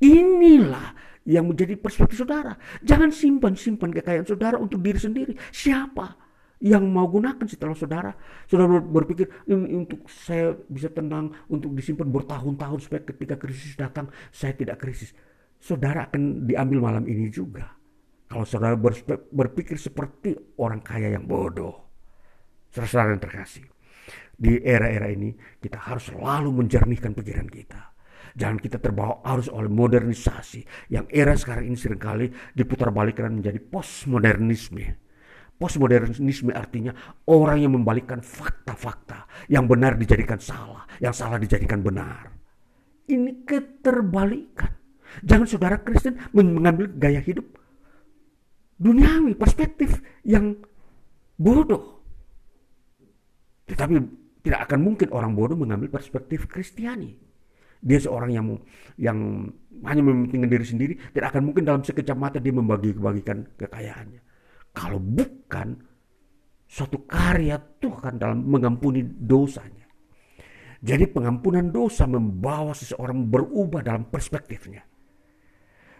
[0.00, 0.96] Inilah
[1.28, 2.56] yang menjadi perspektif saudara.
[2.80, 5.36] Jangan simpan-simpan kekayaan saudara untuk diri sendiri.
[5.52, 6.16] Siapa
[6.64, 8.12] yang mau gunakan setelah saudara?
[8.48, 14.80] Saudara berpikir untuk saya bisa tenang, untuk disimpan bertahun-tahun supaya ketika krisis datang saya tidak
[14.80, 15.12] krisis.
[15.60, 17.68] Saudara akan diambil malam ini juga.
[18.24, 18.78] Kalau saudara
[19.28, 21.92] berpikir seperti orang kaya yang bodoh.
[22.72, 23.66] Saudara-saudara yang terkasih.
[24.40, 27.89] Di era-era ini kita harus selalu menjernihkan pikiran kita.
[28.36, 30.90] Jangan kita terbawa arus oleh modernisasi.
[30.92, 34.84] Yang era sekarang ini sering kali diputar balikan menjadi postmodernisme.
[35.60, 36.96] Postmodernisme artinya
[37.28, 39.48] orang yang membalikkan fakta-fakta.
[39.50, 42.32] Yang benar dijadikan salah, yang salah dijadikan benar.
[43.10, 44.72] Ini keterbalikan.
[45.26, 47.60] Jangan saudara Kristen mengambil gaya hidup
[48.80, 50.56] duniawi, perspektif yang
[51.36, 52.00] bodoh.
[53.68, 53.94] Tetapi
[54.40, 57.29] tidak akan mungkin orang bodoh mengambil perspektif Kristiani.
[57.80, 58.46] Dia seorang yang
[59.00, 59.48] yang
[59.84, 64.20] hanya mementingkan diri sendiri, tidak akan mungkin dalam sekejap mata dia membagi-bagikan kekayaannya.
[64.76, 65.80] Kalau bukan
[66.70, 69.88] suatu karya Tuhan dalam mengampuni dosanya.
[70.80, 74.80] Jadi pengampunan dosa membawa seseorang berubah dalam perspektifnya.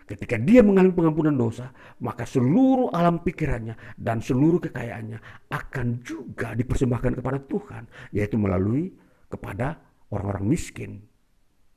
[0.08, 1.70] Ketika dia mengalami pengampunan dosa,
[2.02, 8.90] maka seluruh alam pikirannya dan seluruh kekayaannya akan juga dipersembahkan kepada Tuhan, yaitu melalui
[9.30, 9.78] kepada
[10.10, 11.09] orang-orang miskin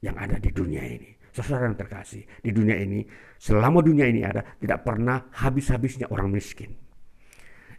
[0.04, 1.16] yang ada di dunia ini.
[1.34, 3.02] Saudara yang terkasih, di dunia ini,
[3.42, 6.70] selama dunia ini ada, tidak pernah habis-habisnya orang miskin.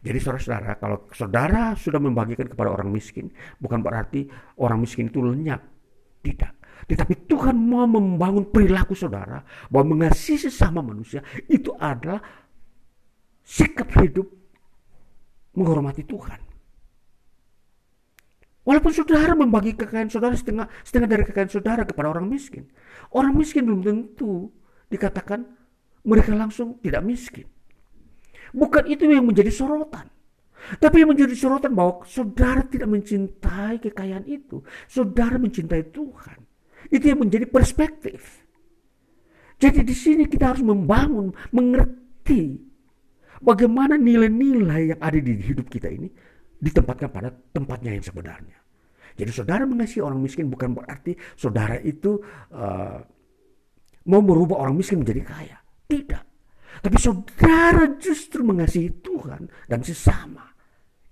[0.03, 3.31] Jadi saudara-saudara, kalau saudara sudah membagikan kepada orang miskin,
[3.63, 4.27] bukan berarti
[4.59, 5.63] orang miskin itu lenyap.
[6.25, 6.53] Tidak.
[6.85, 12.21] Tetapi Tuhan mau membangun perilaku saudara bahwa mengasihi sesama manusia itu adalah
[13.41, 14.29] sikap hidup
[15.57, 16.54] menghormati Tuhan.
[18.65, 22.65] Walaupun saudara membagi kekayaan saudara setengah, setengah dari kekayaan saudara kepada orang miskin.
[23.13, 24.49] Orang miskin belum tentu
[24.89, 25.45] dikatakan
[26.09, 27.45] mereka langsung tidak miskin.
[28.57, 30.09] Bukan itu yang menjadi sorotan.
[30.81, 34.65] Tapi yang menjadi sorotan bahwa saudara tidak mencintai kekayaan itu.
[34.89, 36.39] Saudara mencintai Tuhan.
[36.89, 38.49] Itu yang menjadi perspektif.
[39.61, 42.65] Jadi di sini kita harus membangun, mengerti
[43.45, 46.09] bagaimana nilai-nilai yang ada di hidup kita ini
[46.65, 48.59] ditempatkan pada tempatnya yang sebenarnya.
[49.15, 52.19] Jadi saudara mengasihi orang miskin bukan berarti saudara itu
[52.51, 52.99] uh,
[54.09, 55.59] mau merubah orang miskin menjadi kaya.
[55.87, 56.25] Tidak.
[56.83, 60.43] Tapi saudara justru mengasihi Tuhan dan sesama.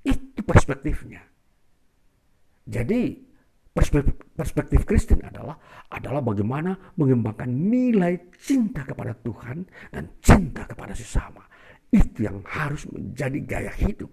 [0.03, 1.23] Itu perspektifnya.
[2.67, 3.15] Jadi
[3.73, 5.55] perspektif, Kristen adalah
[5.91, 9.63] adalah bagaimana mengembangkan nilai cinta kepada Tuhan
[9.95, 11.47] dan cinta kepada sesama.
[11.93, 14.11] Itu yang harus menjadi gaya hidup.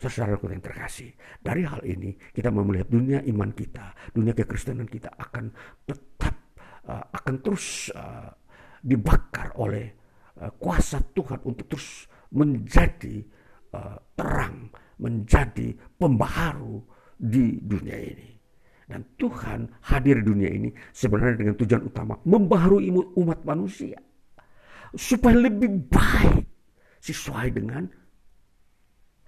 [0.00, 1.12] Saudara yang terkasih,
[1.44, 5.52] dari hal ini kita mau dunia iman kita, dunia kekristenan kita akan
[5.84, 6.56] tetap
[6.88, 8.32] uh, akan terus uh,
[8.80, 9.92] dibakar oleh
[10.40, 13.20] uh, kuasa Tuhan untuk terus menjadi
[13.76, 14.72] uh, terang,
[15.04, 16.80] menjadi pembaharu
[17.20, 18.28] di dunia ini.
[18.88, 22.88] Dan Tuhan hadir di dunia ini sebenarnya dengan tujuan utama membaharui
[23.20, 24.00] umat manusia.
[24.96, 26.48] Supaya lebih baik
[26.98, 27.99] sesuai dengan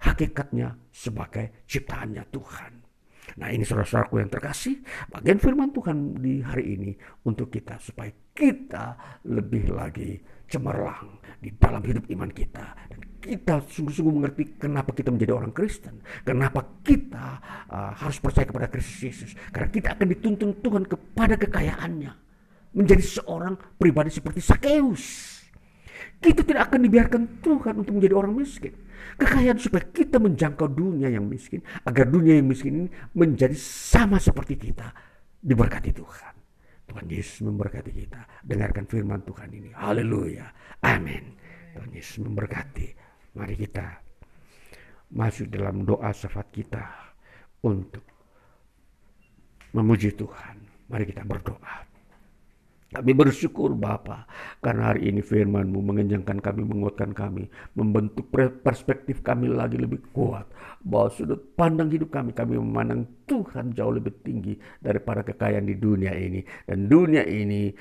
[0.03, 2.73] hakikatnya sebagai ciptaannya Tuhan.
[3.39, 6.91] Nah ini saudara-saudaraku yang terkasih, bagian firman Tuhan di hari ini
[7.23, 14.13] untuk kita supaya kita lebih lagi cemerlang di dalam hidup iman kita dan kita sungguh-sungguh
[14.13, 16.03] mengerti kenapa kita menjadi orang Kristen.
[16.27, 17.39] Kenapa kita
[17.71, 19.31] uh, harus percaya kepada Kristus Yesus.
[19.49, 22.11] Karena kita akan dituntun Tuhan kepada kekayaannya.
[22.75, 25.32] Menjadi seorang pribadi seperti Sakeus.
[26.23, 28.71] Kita tidak akan dibiarkan Tuhan untuk menjadi orang miskin.
[29.19, 31.59] Kekayaan supaya kita menjangkau dunia yang miskin.
[31.83, 34.87] Agar dunia yang miskin ini menjadi sama seperti kita.
[35.43, 36.33] Diberkati Tuhan.
[36.87, 38.23] Tuhan Yesus memberkati kita.
[38.39, 39.75] Dengarkan firman Tuhan ini.
[39.75, 40.47] Haleluya.
[40.87, 41.35] Amin.
[41.75, 42.87] Tuhan Yesus memberkati.
[43.35, 43.85] Mari kita
[45.11, 46.83] masuk dalam doa syafaat kita
[47.67, 48.07] untuk
[49.75, 50.87] memuji Tuhan.
[50.87, 51.92] Mari kita berdoa.
[52.93, 54.29] Kami bersyukur Bapa
[54.61, 58.29] karena hari ini firman-Mu mengenyangkan kami, menguatkan kami, membentuk
[58.61, 60.45] perspektif kami lagi lebih kuat.
[60.85, 66.13] Bahwa sudut pandang hidup kami, kami memandang Tuhan jauh lebih tinggi daripada kekayaan di dunia
[66.13, 66.45] ini.
[66.69, 67.73] Dan dunia ini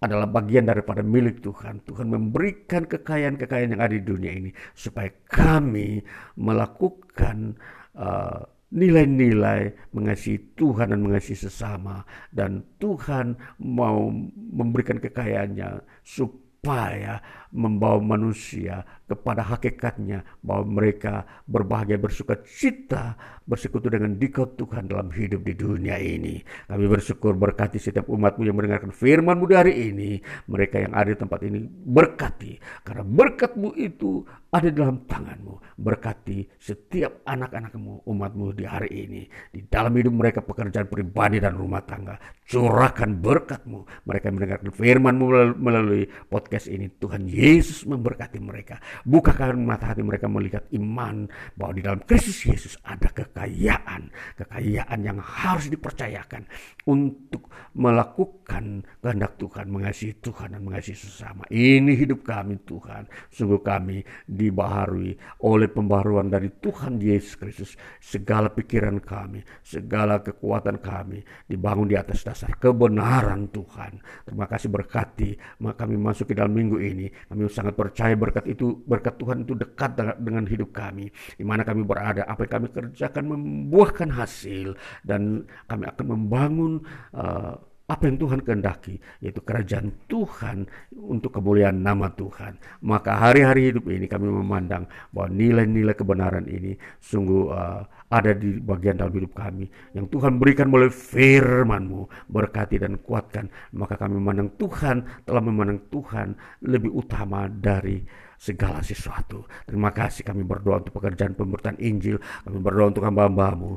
[0.00, 1.82] adalah bagian daripada milik Tuhan.
[1.84, 6.00] Tuhan memberikan kekayaan-kekayaan yang ada di dunia ini supaya kami
[6.38, 7.58] melakukan
[7.98, 12.06] uh, nilai-nilai mengasihi Tuhan dan mengasihi sesama.
[12.30, 17.18] Dan Tuhan mau memberikan kekayaannya supaya
[17.50, 23.18] membawa manusia kepada hakikatnya bahwa mereka berbahagia bersuka cita
[23.50, 26.38] bersekutu dengan dikau Tuhan dalam hidup di dunia ini.
[26.70, 30.22] Kami bersyukur berkati setiap umatmu yang mendengarkan firmanmu dari ini.
[30.46, 32.52] Mereka yang ada di tempat ini berkati.
[32.86, 34.22] Karena berkatmu itu
[34.54, 35.74] ada dalam tanganmu.
[35.74, 39.22] Berkati setiap anak-anakmu, umatmu di hari ini.
[39.50, 42.22] Di dalam hidup mereka pekerjaan pribadi dan rumah tangga.
[42.46, 44.06] Curahkan berkatmu.
[44.06, 46.86] Mereka mendengarkan firmanmu melalui podcast ini.
[46.86, 48.78] Tuhan Yesus memberkati mereka.
[49.02, 51.26] Bukakan mata hati mereka melihat iman
[51.56, 54.12] bahwa di dalam Kristus Yesus ada kekayaan.
[54.36, 56.44] Kekayaan yang harus dipercayakan
[56.86, 61.48] untuk melakukan kehendak Tuhan, mengasihi Tuhan dan mengasihi sesama.
[61.48, 63.08] Ini hidup kami Tuhan.
[63.32, 67.72] Sungguh kami dibaharui oleh pembaharuan dari Tuhan Yesus Kristus.
[67.98, 74.00] Segala pikiran kami, segala kekuatan kami dibangun di atas dasar kebenaran Tuhan.
[74.28, 75.30] Terima kasih berkati
[75.60, 77.06] kami masuk ke dalam minggu ini.
[77.08, 81.14] Kami sangat percaya berkat itu, berkat Tuhan itu dekat dengan hidup kami.
[81.38, 84.74] Di mana kami berada, apa yang kami kerjakan membuahkan hasil
[85.06, 86.82] dan kami akan membangun
[87.14, 87.54] uh,
[87.90, 92.54] apa yang Tuhan kehendaki, yaitu kerajaan Tuhan untuk kemuliaan nama Tuhan.
[92.86, 98.94] Maka hari-hari hidup ini kami memandang bahwa nilai-nilai kebenaran ini sungguh uh, ada di bagian
[98.94, 99.66] dalam hidup kami.
[99.90, 103.50] Yang Tuhan berikan melalui firman-Mu, berkati dan kuatkan.
[103.74, 108.06] Maka kami memandang Tuhan, telah memandang Tuhan lebih utama dari
[108.40, 109.44] segala sesuatu.
[109.68, 112.16] Terima kasih kami berdoa untuk pekerjaan pemberitaan Injil,
[112.48, 113.76] kami berdoa untuk hamba-hambamu,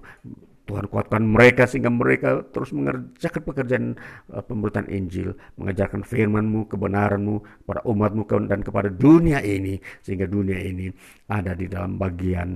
[0.63, 3.85] Tuhan kuatkan mereka sehingga mereka terus mengerjakan pekerjaan
[4.31, 7.35] uh, pemberitaan Injil, mengajarkan firman-Mu, kebenaran-Mu
[7.67, 10.87] kepada umat-Mu dan kepada dunia ini sehingga dunia ini
[11.27, 12.55] ada di dalam bagian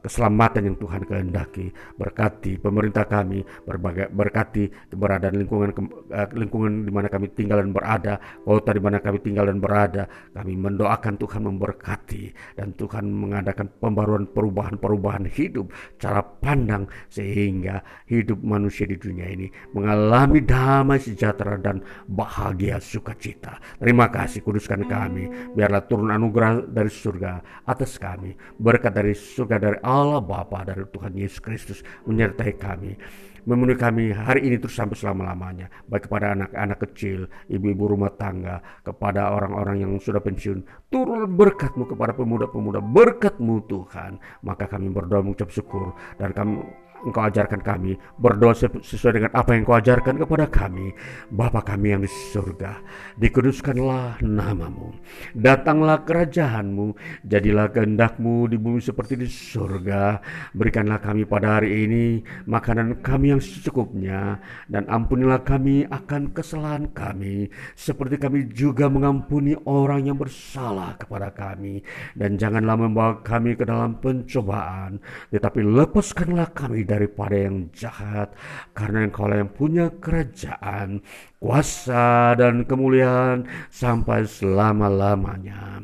[0.00, 1.68] keselamatan yang Tuhan kehendaki.
[1.96, 5.70] Berkati pemerintah kami, berbagai berkati keberadaan lingkungan
[6.12, 10.04] uh, lingkungan di mana kami tinggal dan berada, kota di mana kami tinggal dan berada.
[10.32, 12.24] Kami mendoakan Tuhan memberkati
[12.56, 20.40] dan Tuhan mengadakan pembaruan perubahan-perubahan hidup, cara pandang sehingga hidup manusia di dunia ini mengalami
[20.40, 23.60] damai sejahtera dan bahagia sukacita.
[23.76, 29.58] Terima kasih kuduskan kami, biarlah turun anugerah dari surga atas kami, berkat dari surga surga
[29.58, 32.94] dari Allah Bapa dari Tuhan Yesus Kristus menyertai kami.
[33.42, 35.66] Memenuhi kami hari ini terus sampai selama-lamanya.
[35.90, 42.14] Baik kepada anak-anak kecil ibu-ibu rumah tangga kepada orang-orang yang sudah pensiun turun berkatmu kepada
[42.14, 44.22] pemuda-pemuda berkatmu Tuhan.
[44.46, 45.90] Maka kami berdoa mengucap syukur
[46.22, 46.62] dan kami
[47.02, 50.94] Engkau ajarkan kami berdoa sesuai dengan apa yang Engkau ajarkan kepada kami.
[51.34, 52.78] Bapa kami yang di surga,
[53.18, 54.94] dikuduskanlah namamu.
[55.34, 56.94] Datanglah kerajaanmu,
[57.26, 60.22] jadilah kehendakmu di bumi seperti di surga.
[60.54, 64.38] Berikanlah kami pada hari ini makanan kami yang secukupnya,
[64.70, 71.82] dan ampunilah kami akan kesalahan kami, seperti kami juga mengampuni orang yang bersalah kepada kami.
[72.14, 75.02] Dan janganlah membawa kami ke dalam pencobaan,
[75.34, 78.36] tetapi lepaskanlah kami daripada yang jahat
[78.76, 81.00] karena lah yang punya kerajaan
[81.40, 85.80] kuasa dan kemuliaan sampai selama-lamanya.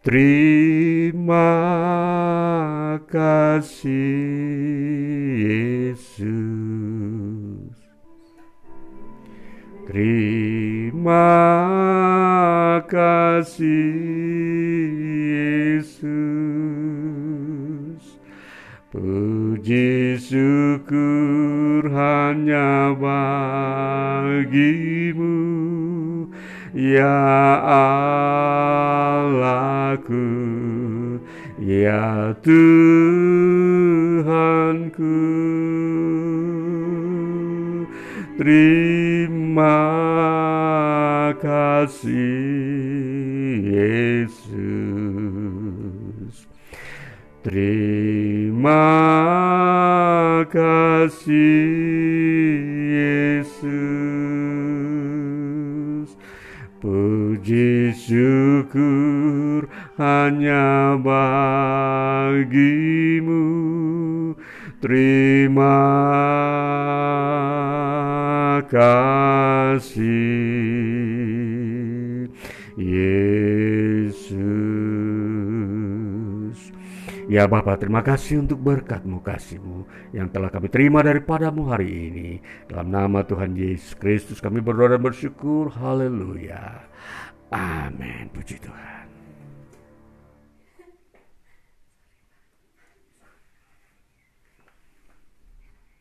[0.00, 1.52] Terima
[3.04, 3.92] kasih
[5.92, 6.30] Yesus.
[9.90, 11.26] Terima
[12.88, 13.90] kasih
[15.36, 17.19] Yesus
[18.90, 24.66] Puji syukur hanya bagimu
[26.74, 27.22] Ya
[29.46, 30.26] Allahku
[31.62, 32.66] Ya Tuhanku.
[38.42, 39.86] Terima
[41.38, 42.10] kasih
[43.70, 45.29] Yesus
[47.40, 48.84] Terima
[50.44, 51.24] kasih
[52.92, 53.80] Yesus.
[56.84, 62.36] Puji syukur hanya bagimu.
[64.84, 65.80] Terima
[68.68, 69.88] kasih
[72.76, 73.60] Yesus
[77.30, 82.28] Ya Bapa, terima kasih untuk berkatmu, kasihmu yang telah kami terima daripadamu hari ini.
[82.66, 85.70] Dalam nama Tuhan Yesus Kristus kami berdoa dan bersyukur.
[85.70, 86.90] Haleluya.
[87.54, 88.34] Amin.
[88.34, 88.89] Puji Tuhan.